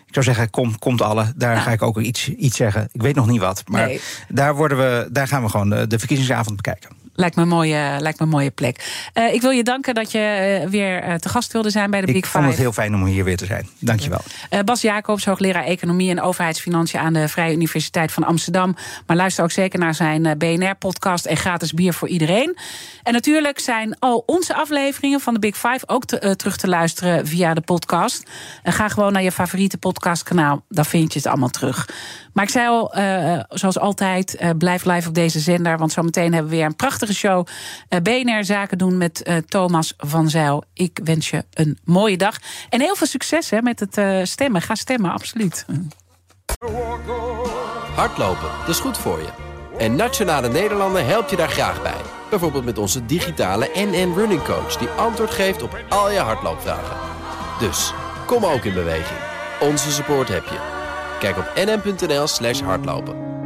[0.06, 1.32] ik zou zeggen, kom, komt alle.
[1.36, 1.60] Daar ja.
[1.60, 2.88] ga ik ook iets, iets zeggen.
[2.92, 3.62] Ik weet nog niet wat.
[3.66, 4.00] Maar nee.
[4.28, 7.03] daar, worden we, daar gaan we gewoon de, de verkiezingsavond bekijken.
[7.14, 9.08] Lijkt me een mooie, lijkt me een mooie plek.
[9.14, 12.00] Uh, ik wil je danken dat je uh, weer uh, te gast wilde zijn bij
[12.00, 12.36] de ik Big Five.
[12.36, 13.68] Ik vond het heel fijn om hier weer te zijn.
[13.78, 14.64] Dank je wel.
[14.64, 17.00] Bas Jacobs, hoogleraar Economie en Overheidsfinanciën...
[17.00, 18.76] aan de Vrije Universiteit van Amsterdam.
[19.06, 21.24] Maar luister ook zeker naar zijn BNR-podcast...
[21.24, 22.56] en gratis bier voor iedereen.
[23.02, 25.80] En natuurlijk zijn al onze afleveringen van de Big Five...
[25.86, 28.22] ook te, terug te luisteren via de podcast.
[28.62, 30.64] En ga gewoon naar je favoriete podcastkanaal.
[30.68, 31.88] Daar vind je het allemaal terug.
[32.32, 32.94] Maar ik zei al,
[33.48, 35.78] zoals altijd, blijf live op deze zender...
[35.78, 37.46] want zometeen hebben we weer een prachtig show.
[37.88, 40.64] Uh, BNR Zaken doen met uh, Thomas van Zijl.
[40.72, 42.38] Ik wens je een mooie dag.
[42.68, 44.62] En heel veel succes hè, met het uh, stemmen.
[44.62, 45.66] Ga stemmen, absoluut.
[47.94, 49.28] Hardlopen, dat is goed voor je.
[49.78, 52.00] En Nationale Nederlanden helpt je daar graag bij.
[52.30, 54.76] Bijvoorbeeld met onze digitale NN Running Coach...
[54.76, 56.96] die antwoord geeft op al je hardloopvragen.
[57.58, 57.92] Dus,
[58.26, 59.18] kom ook in beweging.
[59.60, 60.58] Onze support heb je.
[61.18, 63.43] Kijk op nn.nl slash hardlopen.